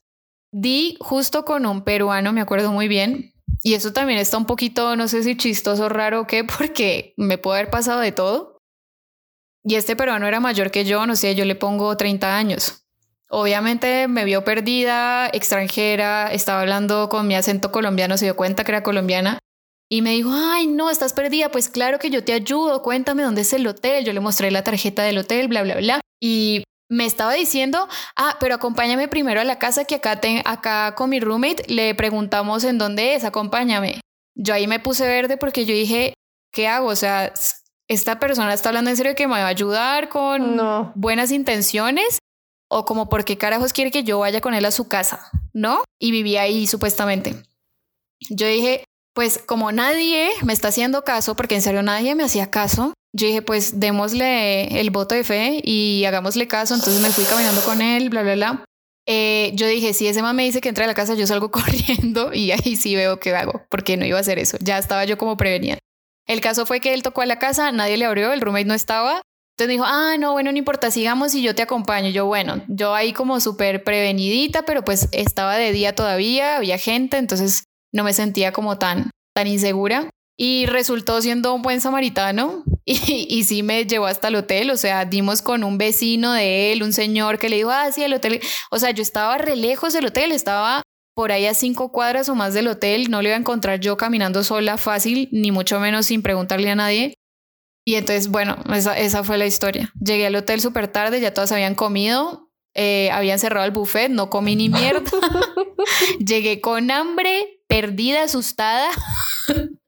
Di 0.52 0.96
justo 1.00 1.44
con 1.44 1.66
un 1.66 1.82
peruano, 1.82 2.32
me 2.32 2.40
acuerdo 2.40 2.72
muy 2.72 2.88
bien, 2.88 3.32
y 3.62 3.74
eso 3.74 3.92
también 3.92 4.18
está 4.18 4.36
un 4.36 4.46
poquito, 4.46 4.96
no 4.96 5.08
sé 5.08 5.22
si 5.22 5.36
chistoso, 5.36 5.88
raro 5.88 6.22
o 6.22 6.26
qué, 6.26 6.44
porque 6.58 7.14
me 7.16 7.38
puede 7.38 7.60
haber 7.60 7.70
pasado 7.70 8.00
de 8.00 8.12
todo. 8.12 8.58
Y 9.62 9.74
este 9.74 9.94
peruano 9.94 10.26
era 10.26 10.40
mayor 10.40 10.70
que 10.70 10.84
yo, 10.84 11.06
no 11.06 11.16
sé, 11.16 11.34
yo 11.34 11.44
le 11.44 11.54
pongo 11.54 11.96
30 11.96 12.36
años. 12.36 12.82
Obviamente 13.28 14.08
me 14.08 14.24
vio 14.24 14.42
perdida, 14.42 15.28
extranjera, 15.28 16.32
estaba 16.32 16.62
hablando 16.62 17.08
con 17.08 17.28
mi 17.28 17.34
acento 17.34 17.70
colombiano, 17.70 18.16
se 18.16 18.24
dio 18.24 18.36
cuenta 18.36 18.64
que 18.64 18.72
era 18.72 18.82
colombiana 18.82 19.38
y 19.92 20.02
me 20.02 20.12
dijo, 20.12 20.30
ay, 20.32 20.68
no, 20.68 20.88
estás 20.88 21.12
perdida, 21.12 21.50
pues 21.50 21.68
claro 21.68 21.98
que 21.98 22.10
yo 22.10 22.22
te 22.22 22.32
ayudo, 22.32 22.80
cuéntame 22.82 23.24
dónde 23.24 23.40
es 23.40 23.52
el 23.52 23.66
hotel. 23.66 24.04
Yo 24.04 24.12
le 24.12 24.20
mostré 24.20 24.52
la 24.52 24.62
tarjeta 24.62 25.02
del 25.02 25.18
hotel, 25.18 25.48
bla, 25.48 25.64
bla, 25.64 25.76
bla. 25.76 26.00
Y 26.22 26.62
me 26.88 27.06
estaba 27.06 27.32
diciendo, 27.32 27.88
ah, 28.16 28.36
pero 28.38 28.54
acompáñame 28.54 29.08
primero 29.08 29.40
a 29.40 29.44
la 29.44 29.58
casa 29.58 29.84
que 29.84 29.96
acá, 29.96 30.20
acá 30.44 30.94
con 30.94 31.10
mi 31.10 31.18
roommate 31.18 31.64
le 31.66 31.92
preguntamos 31.96 32.62
en 32.62 32.78
dónde 32.78 33.16
es, 33.16 33.24
acompáñame. 33.24 34.00
Yo 34.36 34.54
ahí 34.54 34.68
me 34.68 34.78
puse 34.78 35.06
verde 35.08 35.36
porque 35.36 35.66
yo 35.66 35.74
dije, 35.74 36.14
¿qué 36.52 36.68
hago? 36.68 36.86
O 36.86 36.96
sea, 36.96 37.32
esta 37.88 38.20
persona 38.20 38.54
está 38.54 38.68
hablando 38.68 38.90
en 38.90 38.96
serio 38.96 39.16
que 39.16 39.26
me 39.26 39.34
va 39.34 39.46
a 39.46 39.48
ayudar 39.48 40.08
con 40.08 40.92
buenas 40.94 41.32
intenciones 41.32 42.20
o 42.68 42.84
como 42.84 43.08
por 43.08 43.24
qué 43.24 43.36
carajos 43.36 43.72
quiere 43.72 43.90
que 43.90 44.04
yo 44.04 44.20
vaya 44.20 44.40
con 44.40 44.54
él 44.54 44.64
a 44.64 44.70
su 44.70 44.86
casa, 44.86 45.30
¿no? 45.52 45.82
Y 45.98 46.12
vivía 46.12 46.42
ahí 46.42 46.68
supuestamente. 46.68 47.34
Yo 48.30 48.46
dije, 48.46 48.84
pues 49.20 49.36
como 49.36 49.70
nadie 49.70 50.30
me 50.44 50.54
está 50.54 50.68
haciendo 50.68 51.04
caso, 51.04 51.36
porque 51.36 51.54
en 51.54 51.60
serio 51.60 51.82
nadie 51.82 52.14
me 52.14 52.24
hacía 52.24 52.50
caso, 52.50 52.94
yo 53.12 53.26
dije, 53.26 53.42
pues 53.42 53.78
démosle 53.78 54.80
el 54.80 54.88
voto 54.88 55.14
de 55.14 55.24
fe 55.24 55.60
y 55.62 56.06
hagámosle 56.06 56.48
caso. 56.48 56.74
Entonces 56.74 57.02
me 57.02 57.10
fui 57.10 57.24
caminando 57.24 57.60
con 57.60 57.82
él, 57.82 58.08
bla, 58.08 58.22
bla, 58.22 58.34
bla. 58.34 58.64
Eh, 59.06 59.52
yo 59.56 59.66
dije, 59.66 59.92
si 59.92 60.06
ese 60.06 60.22
man 60.22 60.34
me 60.36 60.44
dice 60.44 60.62
que 60.62 60.70
entre 60.70 60.84
a 60.84 60.86
la 60.86 60.94
casa, 60.94 61.12
yo 61.16 61.26
salgo 61.26 61.50
corriendo 61.52 62.32
y 62.32 62.50
ahí 62.50 62.76
sí 62.76 62.96
veo 62.96 63.20
qué 63.20 63.36
hago, 63.36 63.66
porque 63.68 63.98
no 63.98 64.06
iba 64.06 64.16
a 64.16 64.22
hacer 64.22 64.38
eso. 64.38 64.56
Ya 64.62 64.78
estaba 64.78 65.04
yo 65.04 65.18
como 65.18 65.36
prevenida. 65.36 65.76
El 66.26 66.40
caso 66.40 66.64
fue 66.64 66.80
que 66.80 66.94
él 66.94 67.02
tocó 67.02 67.20
a 67.20 67.26
la 67.26 67.38
casa, 67.38 67.72
nadie 67.72 67.98
le 67.98 68.06
abrió, 68.06 68.32
el 68.32 68.40
roommate 68.40 68.64
no 68.64 68.72
estaba. 68.72 69.20
Entonces 69.58 69.68
dijo, 69.68 69.84
ah, 69.86 70.16
no, 70.18 70.32
bueno, 70.32 70.50
no 70.50 70.56
importa, 70.56 70.90
sigamos 70.90 71.34
y 71.34 71.42
yo 71.42 71.54
te 71.54 71.60
acompaño. 71.60 72.08
Yo, 72.08 72.24
bueno, 72.24 72.64
yo 72.68 72.94
ahí 72.94 73.12
como 73.12 73.38
súper 73.38 73.84
prevenidita, 73.84 74.62
pero 74.62 74.82
pues 74.82 75.10
estaba 75.12 75.58
de 75.58 75.72
día 75.72 75.94
todavía, 75.94 76.56
había 76.56 76.78
gente, 76.78 77.18
entonces 77.18 77.64
no 77.92 78.04
me 78.04 78.12
sentía 78.12 78.52
como 78.52 78.78
tan, 78.78 79.10
tan 79.34 79.46
insegura. 79.46 80.10
Y 80.36 80.64
resultó 80.66 81.20
siendo 81.20 81.54
un 81.54 81.60
buen 81.60 81.82
samaritano 81.82 82.64
y, 82.86 83.26
y, 83.28 83.44
sí 83.44 83.62
me 83.62 83.84
llevó 83.84 84.06
hasta 84.06 84.28
el 84.28 84.36
hotel, 84.36 84.70
o 84.70 84.76
sea, 84.76 85.04
dimos 85.04 85.42
con 85.42 85.64
un 85.64 85.76
vecino 85.76 86.32
de 86.32 86.72
él, 86.72 86.82
un 86.82 86.94
señor 86.94 87.38
que 87.38 87.50
le 87.50 87.56
dijo, 87.56 87.70
ah, 87.70 87.92
sí, 87.92 88.02
el 88.02 88.14
hotel, 88.14 88.40
o 88.70 88.78
sea, 88.78 88.90
yo 88.90 89.02
estaba 89.02 89.36
re 89.36 89.54
lejos 89.56 89.92
del 89.92 90.06
hotel, 90.06 90.32
estaba 90.32 90.82
por 91.14 91.32
ahí 91.32 91.44
a 91.44 91.52
cinco 91.52 91.92
cuadras 91.92 92.30
o 92.30 92.34
más 92.34 92.54
del 92.54 92.68
hotel, 92.68 93.10
no 93.10 93.20
le 93.20 93.28
iba 93.28 93.36
a 93.36 93.40
encontrar 93.40 93.80
yo 93.80 93.98
caminando 93.98 94.42
sola 94.42 94.78
fácil, 94.78 95.28
ni 95.32 95.50
mucho 95.50 95.78
menos 95.78 96.06
sin 96.06 96.22
preguntarle 96.22 96.70
a 96.70 96.74
nadie. 96.74 97.14
Y 97.84 97.96
entonces, 97.96 98.28
bueno, 98.28 98.56
esa, 98.72 98.98
esa 98.98 99.24
fue 99.24 99.36
la 99.36 99.46
historia. 99.46 99.92
Llegué 100.00 100.26
al 100.26 100.36
hotel 100.36 100.60
súper 100.62 100.88
tarde, 100.88 101.20
ya 101.20 101.34
todas 101.34 101.52
habían 101.52 101.74
comido, 101.74 102.50
eh, 102.74 103.10
habían 103.12 103.38
cerrado 103.38 103.66
el 103.66 103.72
buffet, 103.72 104.10
no 104.10 104.30
comí 104.30 104.56
ni 104.56 104.68
mierda. 104.68 105.10
Llegué 106.18 106.60
con 106.60 106.90
hambre, 106.90 107.59
perdida, 107.70 108.24
asustada. 108.24 108.90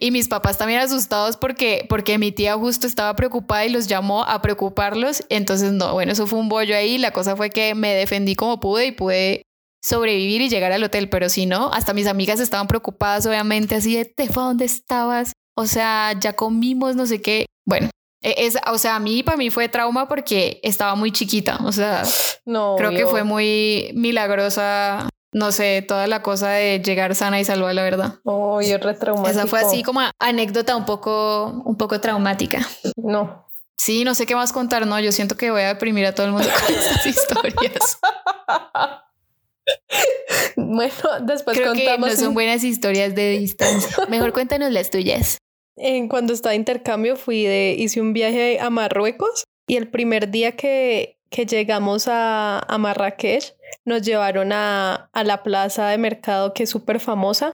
Y 0.00 0.10
mis 0.12 0.28
papás 0.28 0.56
también 0.56 0.80
asustados 0.80 1.36
porque, 1.36 1.84
porque 1.86 2.16
mi 2.16 2.32
tía 2.32 2.54
justo 2.54 2.86
estaba 2.86 3.14
preocupada 3.14 3.66
y 3.66 3.68
los 3.68 3.86
llamó 3.86 4.24
a 4.24 4.40
preocuparlos. 4.40 5.24
Entonces, 5.28 5.72
no, 5.72 5.92
bueno, 5.92 6.12
eso 6.12 6.26
fue 6.26 6.38
un 6.38 6.48
bollo 6.48 6.74
ahí. 6.74 6.96
La 6.96 7.10
cosa 7.10 7.36
fue 7.36 7.50
que 7.50 7.74
me 7.74 7.94
defendí 7.94 8.34
como 8.34 8.60
pude 8.60 8.86
y 8.86 8.92
pude 8.92 9.42
sobrevivir 9.82 10.40
y 10.40 10.48
llegar 10.48 10.72
al 10.72 10.82
hotel. 10.82 11.10
Pero 11.10 11.28
si 11.28 11.44
no, 11.44 11.70
hasta 11.70 11.92
mis 11.92 12.06
amigas 12.06 12.40
estaban 12.40 12.66
preocupadas, 12.66 13.26
obviamente, 13.26 13.74
así 13.74 13.94
de, 13.94 14.06
Tefa, 14.06 14.40
¿dónde 14.40 14.64
estabas? 14.64 15.32
O 15.54 15.66
sea, 15.66 16.14
ya 16.18 16.32
comimos, 16.32 16.96
no 16.96 17.04
sé 17.04 17.20
qué. 17.20 17.44
Bueno, 17.66 17.90
e, 18.22 18.34
es, 18.38 18.56
o 18.66 18.78
sea, 18.78 18.96
a 18.96 19.00
mí, 19.00 19.22
para 19.22 19.36
mí 19.36 19.50
fue 19.50 19.68
trauma 19.68 20.08
porque 20.08 20.60
estaba 20.62 20.94
muy 20.94 21.12
chiquita. 21.12 21.58
O 21.62 21.72
sea, 21.72 22.04
no, 22.46 22.76
creo 22.78 22.90
que 22.90 23.06
fue 23.06 23.22
muy 23.22 23.90
milagrosa 23.94 25.10
no 25.32 25.50
sé, 25.50 25.82
toda 25.82 26.06
la 26.06 26.22
cosa 26.22 26.50
de 26.50 26.80
llegar 26.80 27.14
sana 27.14 27.40
y 27.40 27.44
salva, 27.44 27.72
la 27.72 27.82
verdad. 27.82 28.16
Oh, 28.24 28.60
yo 28.60 28.76
Esa 28.76 29.46
fue 29.46 29.60
así 29.60 29.82
como 29.82 30.00
anécdota 30.18 30.76
un 30.76 30.84
poco, 30.84 31.62
un 31.64 31.76
poco 31.76 32.00
traumática. 32.00 32.68
No. 32.96 33.48
Sí, 33.78 34.04
no 34.04 34.14
sé 34.14 34.26
qué 34.26 34.36
más 34.36 34.52
contar, 34.52 34.86
no. 34.86 35.00
Yo 35.00 35.10
siento 35.10 35.36
que 35.36 35.50
voy 35.50 35.62
a 35.62 35.68
deprimir 35.68 36.06
a 36.06 36.14
todo 36.14 36.26
el 36.26 36.32
mundo 36.32 36.48
con 36.48 36.74
estas 36.74 37.06
historias. 37.06 37.98
bueno, 40.56 40.94
después 41.22 41.56
Creo 41.56 41.72
contamos. 41.72 42.10
Que 42.10 42.14
no 42.14 42.20
son 42.20 42.34
buenas 42.34 42.62
historias 42.62 43.14
de 43.14 43.38
distancia. 43.38 44.04
Mejor 44.10 44.34
cuéntanos 44.34 44.70
las 44.70 44.90
tuyas. 44.90 45.38
En 45.76 46.08
cuando 46.08 46.34
estaba 46.34 46.50
de 46.50 46.56
intercambio 46.56 47.16
fui 47.16 47.44
de 47.44 47.74
hice 47.78 48.02
un 48.02 48.12
viaje 48.12 48.60
a 48.60 48.68
Marruecos 48.68 49.44
y 49.66 49.76
el 49.76 49.88
primer 49.88 50.30
día 50.30 50.52
que 50.52 51.16
que 51.32 51.46
llegamos 51.46 52.06
a, 52.06 52.60
a 52.60 52.78
Marrakech, 52.78 53.56
nos 53.86 54.02
llevaron 54.02 54.52
a, 54.52 55.10
a, 55.12 55.24
la 55.24 55.42
plaza 55.42 55.88
de 55.88 55.98
mercado 55.98 56.54
que 56.54 56.64
es 56.64 56.70
súper 56.70 57.00
famosa. 57.00 57.52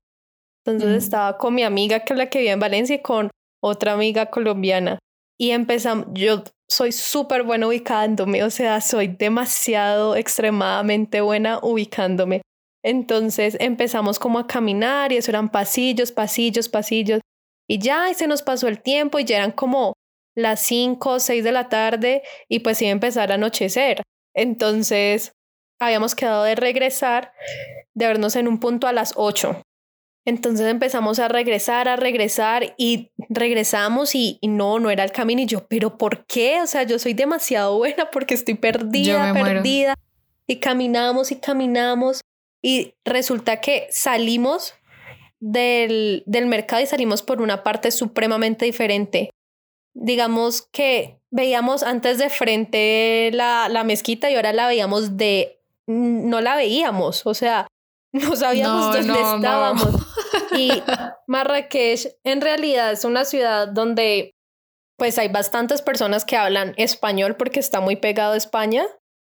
Entonces 0.66 1.04
estaba 1.04 1.38
con 1.38 1.54
mi 1.54 1.62
amiga, 1.62 2.00
que 2.00 2.12
es 2.12 2.18
la 2.18 2.28
que 2.28 2.40
vive 2.40 2.50
en 2.50 2.60
Valencia, 2.60 2.96
y 2.96 3.02
con 3.02 3.30
otra 3.62 3.92
amiga 3.92 4.26
colombiana. 4.26 4.98
Y 5.38 5.50
empezamos, 5.50 6.06
yo 6.12 6.42
soy 6.68 6.92
súper 6.92 7.42
buena 7.44 7.66
ubicándome, 7.68 8.44
o 8.44 8.50
sea, 8.50 8.80
soy 8.80 9.08
demasiado, 9.08 10.16
extremadamente 10.16 11.20
buena 11.20 11.58
ubicándome. 11.62 12.42
Entonces 12.84 13.56
empezamos 13.60 14.18
como 14.18 14.38
a 14.38 14.46
caminar 14.46 15.12
y 15.12 15.16
eso 15.16 15.30
eran 15.30 15.48
pasillos, 15.48 16.12
pasillos, 16.12 16.68
pasillos. 16.68 17.20
Y 17.68 17.78
ya 17.78 18.10
y 18.10 18.14
se 18.14 18.26
nos 18.26 18.42
pasó 18.42 18.68
el 18.68 18.80
tiempo 18.80 19.18
y 19.18 19.24
ya 19.24 19.36
eran 19.36 19.52
como 19.52 19.94
las 20.36 20.60
5 20.60 21.10
o 21.10 21.20
6 21.20 21.42
de 21.42 21.52
la 21.52 21.68
tarde 21.68 22.22
y 22.48 22.60
pues 22.60 22.80
iba 22.82 22.90
a 22.90 22.92
empezar 22.92 23.32
a 23.32 23.34
anochecer. 23.34 24.02
Entonces 24.34 25.32
habíamos 25.78 26.14
quedado 26.14 26.44
de 26.44 26.54
regresar, 26.54 27.32
de 27.94 28.06
vernos 28.06 28.36
en 28.36 28.48
un 28.48 28.60
punto 28.60 28.86
a 28.86 28.92
las 28.92 29.12
8. 29.16 29.62
Entonces 30.24 30.66
empezamos 30.66 31.18
a 31.20 31.28
regresar, 31.28 31.88
a 31.88 31.96
regresar 31.96 32.74
y 32.76 33.12
regresamos 33.30 34.14
y, 34.14 34.38
no, 34.42 34.78
no 34.78 34.90
era 34.90 35.02
el 35.04 35.10
camino. 35.10 35.40
Y 35.40 35.46
yo, 35.46 35.66
pero 35.68 35.96
¿por 35.96 36.26
qué? 36.26 36.60
O 36.60 36.66
sea, 36.66 36.82
yo 36.82 36.98
soy 36.98 37.14
demasiado 37.14 37.78
buena 37.78 38.10
porque 38.10 38.34
estoy 38.34 38.54
perdida, 38.54 39.32
perdida. 39.32 39.94
Y 40.46 40.56
caminamos 40.56 41.32
y 41.32 41.36
caminamos 41.36 42.20
y 42.62 42.94
resulta 43.04 43.60
que 43.60 43.88
salimos 43.90 44.74
del, 45.40 46.24
del 46.26 46.46
mercado 46.46 46.82
y 46.82 46.86
salimos 46.86 47.22
por 47.22 47.40
una 47.40 47.62
parte 47.62 47.90
supremamente 47.90 48.64
diferente. 48.64 49.30
Digamos 49.94 50.68
que 50.72 51.20
veíamos 51.30 51.82
antes 51.82 52.18
de 52.18 52.30
frente 52.30 53.30
la, 53.32 53.68
la 53.68 53.84
mezquita 53.84 54.30
y 54.30 54.34
ahora 54.34 54.52
la 54.52 54.66
veíamos 54.66 55.16
de... 55.16 55.57
No 55.88 56.40
la 56.40 56.54
veíamos, 56.54 57.26
o 57.26 57.34
sea, 57.34 57.66
no 58.12 58.36
sabíamos 58.36 58.94
dónde 58.94 59.20
estábamos. 59.20 59.88
Y 60.56 60.70
Marrakech 61.26 62.08
en 62.24 62.40
realidad 62.40 62.90
es 62.90 63.04
una 63.04 63.24
ciudad 63.26 63.68
donde 63.68 64.32
pues 64.98 65.18
hay 65.18 65.28
bastantes 65.28 65.82
personas 65.82 66.24
que 66.24 66.36
hablan 66.36 66.72
español 66.76 67.36
porque 67.36 67.60
está 67.60 67.80
muy 67.80 67.96
pegado 67.96 68.32
a 68.32 68.36
España, 68.36 68.86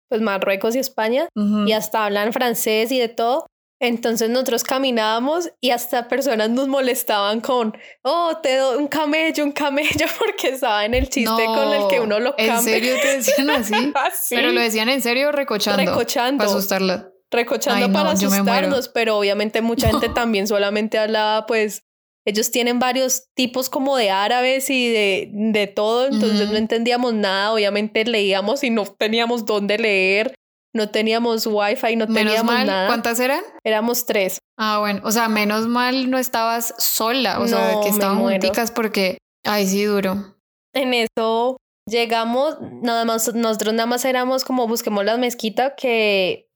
pues 0.10 0.22
Marruecos 0.22 0.76
y 0.76 0.80
España, 0.80 1.30
y 1.36 1.72
hasta 1.72 2.06
hablan 2.06 2.34
francés 2.34 2.92
y 2.92 3.00
de 3.00 3.10
todo. 3.10 3.46
Entonces 3.84 4.30
nosotros 4.30 4.64
caminábamos 4.64 5.52
y 5.60 5.72
hasta 5.72 6.08
personas 6.08 6.50
nos 6.50 6.70
molestaban 6.70 7.42
con, 7.42 7.76
oh, 8.02 8.38
te 8.42 8.56
doy 8.56 8.78
un 8.78 8.88
camello, 8.88 9.44
un 9.44 9.52
camello, 9.52 10.06
porque 10.20 10.58
saben 10.58 10.94
el 10.94 11.10
chiste 11.10 11.44
con 11.46 11.74
el 11.74 11.90
que 11.90 12.00
uno 12.00 12.18
lo 12.22 12.34
cambia. 12.34 12.56
¿En 12.56 12.64
serio 12.64 12.96
te 13.02 13.18
decían 13.18 13.50
así? 13.50 13.94
Pero 14.30 14.54
lo 14.54 14.62
decían 14.62 14.88
en 14.88 15.02
serio 15.02 15.34
recochando. 15.34 15.84
Recochando. 15.84 16.38
Para 16.38 16.50
asustarla. 16.50 17.10
Recochando 17.30 17.92
para 17.92 18.12
asustarnos, 18.12 18.88
pero 18.88 19.18
obviamente 19.18 19.62
mucha 19.62 19.90
gente 19.90 20.08
también 20.08 20.48
solamente 20.48 20.98
hablaba, 20.98 21.46
pues, 21.46 21.84
ellos 22.26 22.52
tienen 22.52 22.80
varios 22.80 23.34
tipos 23.34 23.70
como 23.70 23.98
de 23.98 24.12
árabes 24.12 24.70
y 24.70 24.88
de, 24.94 25.30
de 25.34 25.68
todo, 25.68 26.06
entonces 26.06 26.50
no 26.50 26.56
entendíamos 26.56 27.14
nada, 27.14 27.52
obviamente 27.52 28.06
leíamos 28.06 28.64
y 28.64 28.70
no 28.70 28.86
teníamos 28.86 29.44
dónde 29.44 29.78
leer 29.78 30.36
no 30.74 30.90
teníamos 30.90 31.46
wifi, 31.46 31.96
no 31.96 32.08
teníamos 32.08 32.44
mal, 32.44 32.66
nada. 32.66 32.88
¿Cuántas 32.88 33.20
eran? 33.20 33.44
Éramos 33.64 34.06
tres. 34.06 34.40
Ah, 34.58 34.80
bueno, 34.80 35.02
o 35.04 35.12
sea, 35.12 35.30
menos 35.30 35.68
mal 35.68 36.10
no 36.10 36.18
estabas 36.18 36.74
sola, 36.78 37.40
o 37.40 37.48
sea, 37.48 37.80
que 37.84 37.90
estaban 37.90 38.20
junticas 38.20 38.72
porque, 38.72 39.18
ay, 39.44 39.68
sí, 39.68 39.84
duro. 39.84 40.36
En 40.74 40.94
eso 40.94 41.58
llegamos, 41.86 42.58
nada 42.62 43.06
más, 43.06 43.34
nosotros 43.34 43.74
nada 43.74 43.86
más 43.86 44.06
éramos 44.06 44.44
como 44.44 44.68
busquemos 44.68 45.06
la 45.06 45.18
mezquita 45.18 45.76
que, 45.76 46.48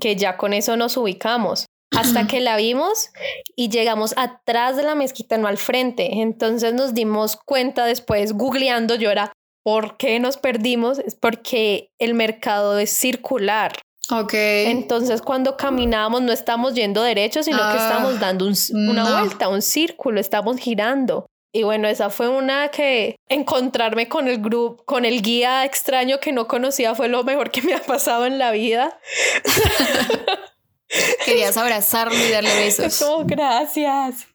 que 0.00 0.16
ya 0.16 0.36
con 0.36 0.52
eso 0.52 0.76
nos 0.76 0.96
ubicamos. 0.96 1.66
Hasta 1.96 2.26
que 2.28 2.40
la 2.40 2.56
vimos 2.56 3.10
y 3.54 3.68
llegamos 3.68 4.14
atrás 4.16 4.76
de 4.76 4.82
la 4.82 4.94
mezquita, 4.94 5.36
no 5.36 5.48
al 5.48 5.58
frente. 5.58 6.20
Entonces 6.20 6.74
nos 6.74 6.94
dimos 6.94 7.36
cuenta 7.36 7.84
después, 7.84 8.32
googleando, 8.32 8.94
yo 8.94 9.10
era, 9.10 9.32
¿Por 9.66 9.96
qué 9.96 10.20
nos 10.20 10.36
perdimos? 10.36 11.00
Es 11.00 11.16
porque 11.16 11.90
el 11.98 12.14
mercado 12.14 12.78
es 12.78 12.96
circular. 12.96 13.72
Ok. 14.12 14.32
Entonces, 14.32 15.20
cuando 15.22 15.56
caminamos, 15.56 16.22
no 16.22 16.30
estamos 16.30 16.74
yendo 16.74 17.02
derecho, 17.02 17.42
sino 17.42 17.56
que 17.56 17.64
ah, 17.64 17.88
estamos 17.88 18.20
dando 18.20 18.48
una 18.74 19.18
vuelta, 19.18 19.48
un 19.48 19.62
círculo, 19.62 20.20
estamos 20.20 20.58
girando. 20.58 21.26
Y 21.52 21.64
bueno, 21.64 21.88
esa 21.88 22.10
fue 22.10 22.28
una 22.28 22.68
que 22.68 23.16
encontrarme 23.28 24.08
con 24.08 24.28
el 24.28 24.40
grupo, 24.40 24.84
con 24.84 25.04
el 25.04 25.20
guía 25.20 25.64
extraño 25.64 26.20
que 26.20 26.30
no 26.30 26.46
conocía 26.46 26.94
fue 26.94 27.08
lo 27.08 27.24
mejor 27.24 27.50
que 27.50 27.62
me 27.62 27.74
ha 27.74 27.82
pasado 27.82 28.24
en 28.24 28.38
la 28.38 28.52
vida. 28.52 29.00
Querías 31.24 31.56
abrazarlo 31.56 32.16
y 32.16 32.30
darle 32.30 32.54
besos. 32.54 33.02
Oh, 33.02 33.24
gracias. 33.26 34.28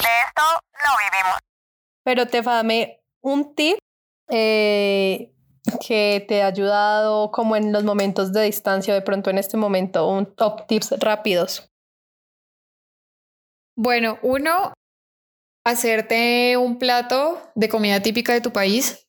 No 0.00 0.90
vivimos. 0.98 1.38
Pero 2.04 2.26
te 2.26 2.42
dame 2.42 3.00
un 3.22 3.54
tip 3.54 3.78
eh, 4.28 5.32
que 5.86 6.24
te 6.26 6.42
ha 6.42 6.46
ayudado 6.46 7.30
como 7.30 7.56
en 7.56 7.72
los 7.72 7.84
momentos 7.84 8.32
de 8.32 8.44
distancia, 8.44 8.94
de 8.94 9.02
pronto 9.02 9.30
en 9.30 9.38
este 9.38 9.56
momento, 9.56 10.08
un 10.08 10.34
top 10.34 10.66
tips 10.66 10.98
rápidos. 10.98 11.70
Bueno, 13.76 14.18
uno, 14.22 14.72
hacerte 15.64 16.56
un 16.56 16.78
plato 16.78 17.40
de 17.54 17.68
comida 17.68 18.00
típica 18.00 18.32
de 18.32 18.40
tu 18.40 18.52
país. 18.52 19.06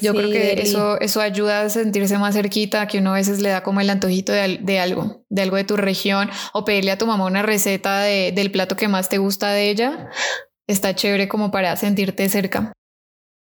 Yo 0.00 0.14
creo 0.14 0.30
que 0.30 0.62
eso, 0.62 0.98
eso 1.00 1.20
ayuda 1.20 1.62
a 1.62 1.68
sentirse 1.70 2.16
más 2.18 2.34
cerquita, 2.34 2.86
que 2.86 2.98
uno 2.98 3.10
a 3.10 3.16
veces 3.16 3.40
le 3.40 3.50
da 3.50 3.62
como 3.62 3.80
el 3.80 3.90
antojito 3.90 4.32
de, 4.32 4.58
de 4.62 4.80
algo, 4.80 5.24
de 5.28 5.42
algo 5.42 5.56
de 5.56 5.64
tu 5.64 5.76
región, 5.76 6.30
o 6.52 6.64
pedirle 6.64 6.90
a 6.90 6.98
tu 6.98 7.06
mamá 7.06 7.26
una 7.26 7.42
receta 7.42 8.00
de, 8.00 8.32
del 8.32 8.50
plato 8.50 8.76
que 8.76 8.88
más 8.88 9.08
te 9.08 9.18
gusta 9.18 9.50
de 9.50 9.70
ella 9.70 10.10
está 10.68 10.94
chévere 10.94 11.28
como 11.28 11.50
para 11.50 11.74
sentirte 11.76 12.28
cerca. 12.28 12.72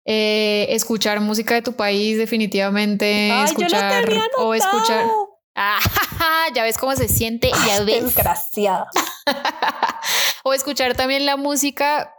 Eh, 0.05 0.67
escuchar 0.69 1.19
música 1.19 1.55
de 1.55 1.61
tu 1.61 1.73
país, 1.73 2.17
definitivamente. 2.17 3.43
escuchar 3.43 4.07
o 4.37 4.53
escuchar. 4.53 5.05
Ah, 5.55 5.79
ya 6.55 6.63
ves 6.63 6.77
cómo 6.77 6.95
se 6.95 7.09
siente, 7.09 7.51
ya 7.67 7.83
ves. 7.83 8.05
Desgraciada. 8.05 8.87
o 10.43 10.53
escuchar 10.53 10.95
también 10.95 11.25
la 11.25 11.35
música 11.35 12.13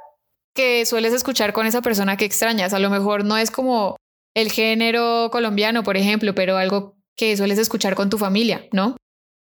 que 0.59 0.85
sueles 0.87 1.13
escuchar 1.13 1.53
con 1.53 1.67
esa 1.67 1.83
persona 1.83 2.17
que 2.17 2.25
extrañas. 2.25 2.75
A 2.75 2.81
lo 2.81 2.91
mejor 2.91 3.25
no 3.25 3.37
es 3.39 3.53
como 3.53 3.97
el 4.35 4.51
género 4.51 5.29
colombiano, 5.31 5.85
por 5.85 5.97
ejemplo, 5.97 6.35
pero 6.35 6.57
algo 6.57 6.97
que 7.17 7.37
sueles 7.37 7.61
escuchar 7.61 7.95
con 7.95 8.11
tu 8.11 8.19
familia, 8.19 8.67
¿no? 8.73 8.97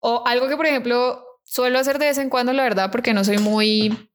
O 0.02 0.24
algo 0.28 0.50
que, 0.50 0.58
por 0.58 0.66
ejemplo, 0.66 1.24
suelo 1.46 1.80
hacer 1.80 2.00
de 2.00 2.08
vez 2.08 2.18
en 2.18 2.30
cuando, 2.30 2.52
la 2.52 2.64
verdad, 2.64 2.92
porque 2.92 3.14
no 3.14 3.24
soy 3.24 3.38
muy 3.38 4.10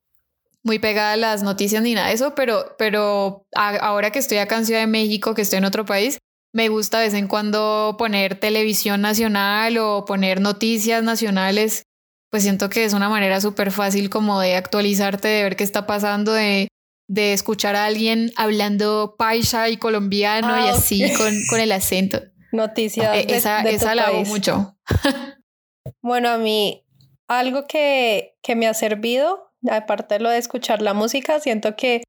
muy 0.62 0.78
pegada 0.78 1.12
a 1.12 1.16
las 1.16 1.42
noticias 1.42 1.82
ni 1.82 1.94
nada 1.94 2.08
de 2.08 2.14
eso, 2.14 2.34
pero, 2.34 2.74
pero 2.78 3.46
ahora 3.54 4.10
que 4.10 4.18
estoy 4.18 4.36
acá 4.36 4.58
en 4.58 4.66
Ciudad 4.66 4.80
de 4.80 4.86
México, 4.86 5.34
que 5.34 5.42
estoy 5.42 5.58
en 5.58 5.64
otro 5.64 5.86
país, 5.86 6.18
me 6.52 6.68
gusta 6.68 6.98
de 6.98 7.06
vez 7.06 7.14
en 7.14 7.28
cuando 7.28 7.96
poner 7.98 8.38
televisión 8.38 9.00
nacional 9.00 9.78
o 9.78 10.04
poner 10.04 10.42
noticias 10.42 11.02
nacionales. 11.02 11.82
Pues 12.30 12.42
siento 12.42 12.68
que 12.68 12.84
es 12.84 12.92
una 12.92 13.08
manera 13.08 13.40
súper 13.40 13.72
fácil 13.72 14.10
como 14.10 14.40
de 14.40 14.56
actualizarte, 14.56 15.28
de 15.28 15.42
ver 15.44 15.56
qué 15.56 15.64
está 15.64 15.86
pasando, 15.86 16.32
de, 16.32 16.68
de 17.08 17.32
escuchar 17.32 17.76
a 17.76 17.84
alguien 17.84 18.32
hablando 18.36 19.16
paisa 19.18 19.68
y 19.68 19.76
colombiano 19.76 20.58
y 20.58 20.68
ah, 20.68 20.72
así 20.72 21.12
con, 21.14 21.34
con 21.50 21.60
el 21.60 21.72
acento. 21.72 22.22
Noticias. 22.52 23.16
E, 23.16 23.34
esa 23.34 23.62
esa 23.62 23.94
la 23.94 24.04
hago 24.04 24.24
mucho. 24.24 24.76
bueno, 26.02 26.28
a 26.30 26.38
mí 26.38 26.84
algo 27.28 27.66
que, 27.66 28.36
que 28.42 28.56
me 28.56 28.66
ha 28.66 28.74
servido 28.74 29.44
aparte 29.70 30.14
de 30.14 30.20
lo 30.20 30.30
de 30.30 30.38
escuchar 30.38 30.82
la 30.82 30.94
música, 30.94 31.40
siento 31.40 31.76
que 31.76 32.02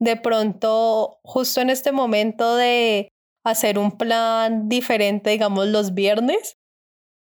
de 0.00 0.16
pronto, 0.16 1.20
justo 1.22 1.60
en 1.60 1.70
este 1.70 1.92
momento 1.92 2.56
de 2.56 3.08
hacer 3.44 3.78
un 3.78 3.92
plan 3.92 4.68
diferente, 4.68 5.30
digamos, 5.30 5.68
los 5.68 5.94
viernes, 5.94 6.56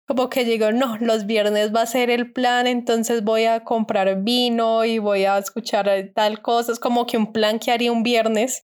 como 0.08 0.30
que 0.30 0.46
digo, 0.46 0.72
no, 0.72 0.98
los 0.98 1.26
viernes 1.26 1.74
va 1.74 1.82
a 1.82 1.88
ser 1.88 2.10
el 2.10 2.32
plan, 2.32 2.68
entonces 2.68 3.24
voy 3.24 3.46
a 3.46 3.64
comprar 3.64 4.22
vino 4.24 4.86
y 4.86 5.00
voy 5.00 5.26
a 5.26 5.38
escuchar 5.38 5.90
tal 6.14 6.42
cosa, 6.42 6.72
es 6.72 6.80
como 6.80 7.06
que 7.06 7.18
un 7.18 7.34
plan 7.34 7.60
que 7.60 7.72
haría 7.72 7.92
un 7.92 8.04
viernes, 8.04 8.66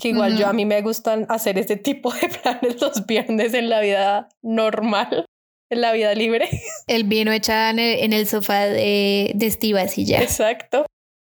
que 0.00 0.08
igual 0.08 0.36
yo 0.36 0.46
a 0.46 0.52
mí 0.52 0.64
me 0.64 0.82
gustan 0.82 1.26
hacer 1.28 1.58
este 1.58 1.76
tipo 1.76 2.12
de 2.12 2.28
planes 2.42 2.80
los 2.80 3.06
viernes 3.06 3.54
en 3.54 3.68
la 3.68 3.80
vida 3.80 4.28
normal 4.42 5.26
en 5.70 5.80
la 5.80 5.92
vida 5.92 6.14
libre. 6.14 6.48
El 6.86 7.04
vino 7.04 7.32
echado 7.32 7.70
en 7.70 7.78
el, 7.78 7.98
en 8.00 8.12
el 8.12 8.26
sofá 8.26 8.66
de, 8.66 9.32
de 9.34 9.46
Estivas 9.46 9.98
y 9.98 10.06
ya. 10.06 10.22
Exacto. 10.22 10.86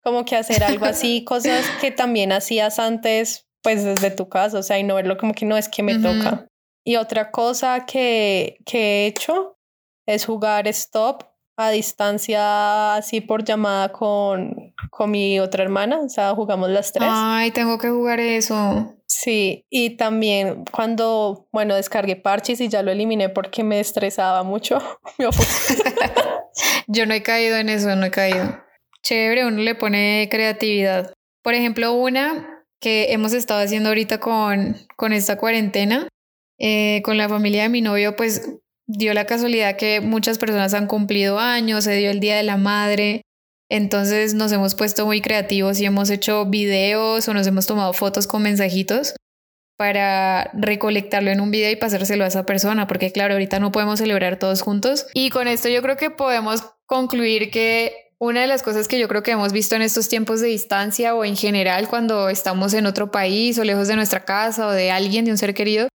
Como 0.03 0.25
que 0.25 0.37
hacer 0.37 0.65
algo 0.65 0.87
así, 0.87 1.25
cosas 1.27 1.65
que 1.81 1.91
también 1.91 2.33
hacías 2.33 2.79
antes, 2.79 3.45
pues 3.63 3.85
desde 3.85 4.11
tu 4.11 4.29
casa, 4.29 4.59
o 4.59 4.63
sea, 4.63 4.79
y 4.79 4.83
no 4.83 4.95
verlo 4.95 5.19
como 5.19 5.35
que 5.35 5.45
no 5.45 5.57
es 5.57 5.69
que 5.69 5.83
me 5.83 5.99
toca. 5.99 6.47
Y 6.85 6.97
otra 6.97 7.31
cosa 7.31 7.85
que, 7.87 8.59
que 8.65 8.79
he 8.79 9.07
hecho 9.07 9.59
es 10.07 10.25
jugar 10.25 10.67
stop 10.69 11.25
a 11.57 11.71
distancia 11.71 12.95
así 12.95 13.21
por 13.21 13.45
llamada 13.45 13.93
con, 13.93 14.75
con 14.91 15.11
mi 15.11 15.39
otra 15.41 15.63
hermana, 15.63 16.01
o 16.01 16.09
sea, 16.09 16.35
jugamos 16.35 16.71
las 16.71 16.93
tres. 16.93 17.09
Ay, 17.11 17.51
tengo 17.51 17.79
que 17.79 17.91
jugar 17.91 18.19
eso. 18.19 18.95
Sí, 19.07 19.67
y 19.69 19.97
también 19.97 20.65
cuando, 20.71 21.49
bueno, 21.53 21.75
descargué 21.75 22.17
parches 22.17 22.61
y 22.61 22.69
ya 22.69 22.83
lo 22.83 22.91
eliminé 22.91 23.29
porque 23.29 23.63
me 23.63 23.81
estresaba 23.81 24.43
mucho. 24.43 24.79
Yo 26.87 27.07
no 27.07 27.15
he 27.15 27.23
caído 27.23 27.57
en 27.57 27.69
eso, 27.69 27.95
no 27.97 28.07
he 28.07 28.11
caído. 28.11 28.63
Chévere, 29.03 29.47
uno 29.47 29.59
le 29.63 29.75
pone 29.75 30.29
creatividad. 30.31 31.13
Por 31.43 31.55
ejemplo, 31.55 31.93
una 31.93 32.65
que 32.81 33.13
hemos 33.13 33.33
estado 33.33 33.61
haciendo 33.63 33.91
ahorita 33.91 34.21
con, 34.21 34.77
con 34.97 35.13
esta 35.13 35.37
cuarentena, 35.37 36.09
eh, 36.61 37.01
con 37.05 37.17
la 37.17 37.29
familia 37.29 37.65
de 37.65 37.69
mi 37.71 37.81
novio, 37.81 38.15
pues 38.15 38.49
dio 38.87 39.15
la 39.15 39.25
casualidad 39.25 39.77
que 39.77 40.01
muchas 40.01 40.39
personas 40.39 40.75
han 40.75 40.87
cumplido 40.87 41.39
años, 41.39 41.85
se 41.85 41.97
dio 41.97 42.11
el 42.11 42.21
Día 42.21 42.37
de 42.37 42.43
la 42.43 42.57
Madre, 42.57 43.23
entonces 43.71 44.35
nos 44.35 44.53
hemos 44.53 44.75
puesto 44.75 45.07
muy 45.07 45.21
creativos 45.21 45.81
y 45.81 45.87
hemos 45.87 46.11
hecho 46.11 46.45
videos 46.45 47.29
o 47.29 47.35
nos 47.35 47.47
hemos 47.47 47.67
tomado 47.67 47.93
fotos 47.93 48.27
con 48.27 48.43
mensajitos 48.43 49.15
para 49.79 50.51
recolectarlo 50.53 51.31
en 51.31 51.41
un 51.41 51.51
video 51.51 51.71
y 51.71 51.77
pasárselo 51.77 52.25
a 52.25 52.27
esa 52.27 52.45
persona, 52.45 52.87
porque 52.87 53.13
claro, 53.13 53.35
ahorita 53.35 53.61
no 53.61 53.73
podemos 53.73 53.99
celebrar 53.99 54.39
todos 54.39 54.61
juntos. 54.61 55.07
Y 55.15 55.31
con 55.31 55.49
esto 55.49 55.71
yo 55.71 55.81
creo 55.81 55.97
que 55.97 56.11
podemos 56.11 56.65
concluir 56.85 57.51
que 57.51 57.95
una 58.19 58.43
de 58.43 58.47
las 58.47 58.63
cosas 58.63 58.89
que 58.89 58.99
yo 58.99 59.09
creo 59.09 59.23
que 59.23 59.31
hemos 59.31 59.53
visto 59.53 59.77
en 59.77 59.83
estos 59.83 60.11
tiempos 60.11 60.43
de 60.43 60.49
distancia 60.49 61.15
o 61.15 61.25
en 61.25 61.35
general 61.35 61.89
cuando 61.89 62.29
estamos 62.29 62.75
en 62.75 62.85
otro 62.85 63.11
país 63.11 63.59
o 63.59 63.65
lejos 63.65 63.89
de 63.89 63.97
nuestra 63.97 64.27
casa 64.27 64.67
o 64.67 64.73
de 64.73 64.91
alguien, 64.91 65.25
de 65.25 65.31
un 65.31 65.39
ser 65.39 65.55
querido, 65.55 65.89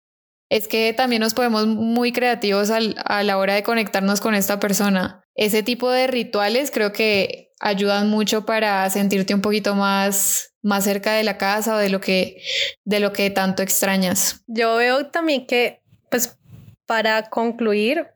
es 0.55 0.69
que 0.69 0.93
también 0.93 1.19
nos 1.19 1.35
podemos 1.35 1.67
muy 1.67 2.13
creativos 2.13 2.71
a 2.71 3.23
la 3.25 3.39
hora 3.39 3.55
de 3.55 3.65
conectarnos 3.65 4.21
con 4.21 4.37
esta 4.37 4.61
persona. 4.61 5.21
Ese 5.35 5.65
tipo 5.65 5.91
de 5.91 6.07
rituales 6.07 6.71
creo 6.71 6.93
que 6.93 7.51
ayudan 7.59 8.09
mucho 8.09 8.47
para 8.47 8.89
sentirte 8.89 9.35
un 9.35 9.41
poquito 9.41 9.75
más 9.75 10.55
más 10.63 10.85
cerca 10.85 11.13
de 11.13 11.25
la 11.25 11.39
casa 11.39 11.75
o 11.75 11.79
de 11.79 11.89
lo 11.89 12.01
que 12.01 12.41
de 12.85 13.01
lo 13.01 13.13
que 13.13 13.31
tanto 13.31 13.65
extrañas. 13.65 14.45
Yo 14.47 14.77
veo 14.77 15.07
también 15.07 15.49
que 15.49 15.83
pues 16.09 16.39
para 16.87 17.25
concluir 17.31 18.07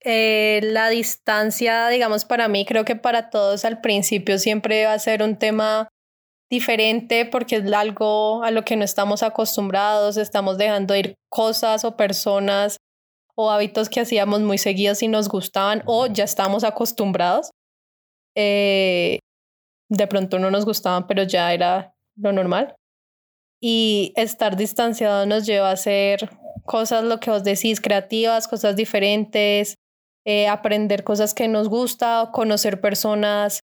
eh, 0.00 0.62
la 0.64 0.88
distancia, 0.88 1.86
digamos, 1.88 2.24
para 2.24 2.48
mí, 2.48 2.66
creo 2.66 2.84
que 2.84 2.96
para 2.96 3.30
todos 3.30 3.64
al 3.64 3.80
principio 3.80 4.38
siempre 4.38 4.84
va 4.84 4.94
a 4.94 4.98
ser 4.98 5.22
un 5.22 5.38
tema 5.38 5.88
diferente 6.54 7.26
porque 7.26 7.56
es 7.56 7.72
algo 7.72 8.42
a 8.44 8.50
lo 8.50 8.64
que 8.64 8.76
no 8.76 8.84
estamos 8.84 9.22
acostumbrados, 9.22 10.16
estamos 10.16 10.56
dejando 10.56 10.94
ir 10.94 11.14
cosas 11.28 11.84
o 11.84 11.96
personas 11.96 12.76
o 13.36 13.50
hábitos 13.50 13.88
que 13.88 14.00
hacíamos 14.00 14.40
muy 14.40 14.58
seguidos 14.58 15.02
y 15.02 15.08
nos 15.08 15.28
gustaban 15.28 15.82
o 15.86 16.06
ya 16.06 16.24
estamos 16.24 16.62
acostumbrados. 16.62 17.50
Eh, 18.36 19.18
de 19.90 20.06
pronto 20.06 20.38
no 20.38 20.50
nos 20.50 20.64
gustaban, 20.64 21.06
pero 21.06 21.24
ya 21.24 21.52
era 21.52 21.94
lo 22.16 22.32
normal. 22.32 22.76
Y 23.60 24.12
estar 24.16 24.56
distanciado 24.56 25.26
nos 25.26 25.46
lleva 25.46 25.70
a 25.70 25.72
hacer 25.72 26.30
cosas, 26.64 27.04
lo 27.04 27.18
que 27.18 27.30
os 27.30 27.42
decís, 27.42 27.80
creativas, 27.80 28.46
cosas 28.46 28.76
diferentes, 28.76 29.74
eh, 30.24 30.46
aprender 30.48 31.02
cosas 31.02 31.34
que 31.34 31.48
nos 31.48 31.68
gusta, 31.68 32.30
conocer 32.32 32.80
personas 32.80 33.60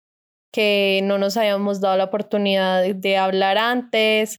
que 0.53 1.01
no 1.05 1.19
nos 1.19 1.37
habíamos 1.37 1.81
dado 1.81 1.97
la 1.97 2.05
oportunidad 2.05 2.83
de, 2.83 3.17
hablar 3.17 3.59
antes, 3.59 4.39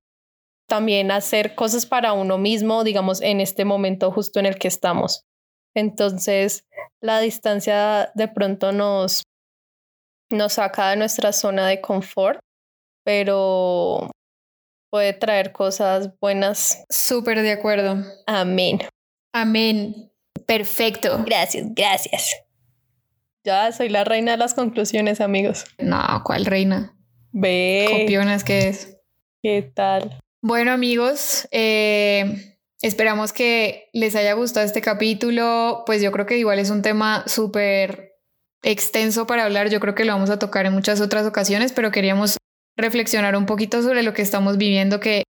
también 0.67 1.11
hacer 1.11 1.55
cosas 1.55 1.85
para 1.85 2.13
uno 2.13 2.37
mismo, 2.37 2.83
digamos, 2.83 3.21
en 3.21 3.39
este 3.39 3.65
momento 3.65 4.11
justo 4.11 4.39
en 4.39 4.45
el 4.45 4.57
que 4.57 4.67
estamos. 4.67 5.23
Entonces, 5.75 6.63
la 7.01 7.19
distancia 7.19 8.11
de 8.15 8.27
pronto 8.27 8.71
nos, 8.71 9.23
nos 10.31 10.53
saca 10.53 10.89
de 10.89 10.95
nuestra 10.97 11.31
zona 11.31 11.67
de 11.67 11.81
confort, 11.81 12.39
pero 13.05 14.09
puede 14.91 15.13
traer 15.13 15.51
cosas 15.51 16.11
buenas. 16.19 16.83
Súper 16.89 17.41
de 17.41 17.51
acuerdo. 17.51 17.97
Amén. 18.25 18.79
Amén. 19.33 20.11
Perfecto. 20.45 21.23
Gracias, 21.25 21.67
gracias. 21.75 22.46
Ya 23.47 23.71
soy 23.71 23.87
la 23.87 24.03
reina 24.03 24.31
de 24.31 24.37
las 24.37 24.53
conclusiones, 24.53 25.21
amigos. 25.21 25.63
No, 25.77 26.21
¿cuál 26.25 26.45
reina? 26.45 26.93
Ve. 27.31 27.87
Copionas 28.01 28.43
que 28.43 28.67
es. 28.67 28.97
¿Qué 29.41 29.61
tal? 29.73 30.19
Bueno, 30.41 30.73
amigos, 30.73 31.47
eh, 31.51 32.57
esperamos 32.81 33.31
que 33.31 33.87
les 33.93 34.17
haya 34.17 34.33
gustado 34.33 34.65
este 34.65 34.81
capítulo. 34.81 35.83
Pues 35.85 36.01
yo 36.01 36.11
creo 36.11 36.25
que 36.25 36.37
igual 36.37 36.59
es 36.59 36.71
un 36.71 36.81
tema 36.81 37.23
súper 37.25 38.17
extenso 38.63 39.27
para 39.27 39.45
hablar. 39.45 39.69
Yo 39.69 39.79
creo 39.79 39.95
que 39.95 40.03
lo 40.03 40.11
vamos 40.11 40.29
a 40.29 40.39
tocar 40.39 40.65
en 40.65 40.73
muchas 40.73 40.99
otras 40.99 41.25
ocasiones, 41.25 41.71
pero 41.71 41.89
queríamos 41.89 42.35
reflexionar 42.75 43.37
un 43.37 43.45
poquito 43.45 43.81
sobre 43.81 44.03
lo 44.03 44.13
que 44.13 44.23
estamos 44.23 44.57
viviendo, 44.57 44.99
que 44.99 45.23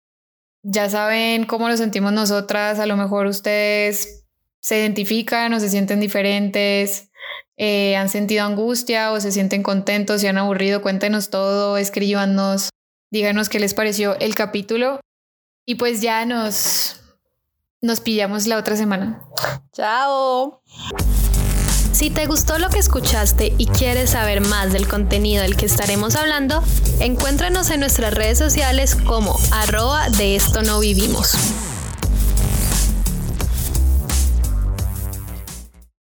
ya 0.62 0.88
saben 0.88 1.44
cómo 1.44 1.68
lo 1.68 1.76
sentimos 1.76 2.14
nosotras. 2.14 2.78
A 2.78 2.86
lo 2.86 2.96
mejor 2.96 3.26
ustedes 3.26 4.24
se 4.60 4.78
identifican 4.78 5.52
o 5.52 5.60
se 5.60 5.68
sienten 5.68 6.00
diferentes, 6.00 7.10
eh, 7.56 7.96
han 7.96 8.08
sentido 8.08 8.44
angustia 8.44 9.12
o 9.12 9.20
se 9.20 9.32
sienten 9.32 9.62
contentos, 9.62 10.22
y 10.22 10.26
han 10.26 10.38
aburrido, 10.38 10.82
cuéntenos 10.82 11.30
todo, 11.30 11.76
escríbanos, 11.76 12.70
díganos 13.10 13.48
qué 13.48 13.60
les 13.60 13.74
pareció 13.74 14.18
el 14.20 14.34
capítulo 14.34 15.00
y 15.66 15.76
pues 15.76 16.00
ya 16.00 16.24
nos, 16.26 17.00
nos 17.80 18.00
pillamos 18.00 18.46
la 18.46 18.56
otra 18.56 18.76
semana. 18.76 19.20
Chao. 19.72 20.62
Si 21.92 22.10
te 22.10 22.26
gustó 22.26 22.58
lo 22.58 22.68
que 22.68 22.78
escuchaste 22.78 23.54
y 23.56 23.66
quieres 23.66 24.10
saber 24.10 24.42
más 24.42 24.72
del 24.72 24.86
contenido 24.86 25.42
del 25.42 25.56
que 25.56 25.64
estaremos 25.64 26.14
hablando, 26.14 26.62
encuéntranos 27.00 27.70
en 27.70 27.80
nuestras 27.80 28.12
redes 28.12 28.36
sociales 28.36 28.94
como 28.94 29.38
arroba 29.50 30.10
de 30.10 30.36
esto 30.36 30.62
no 30.62 30.78
vivimos. 30.78 31.34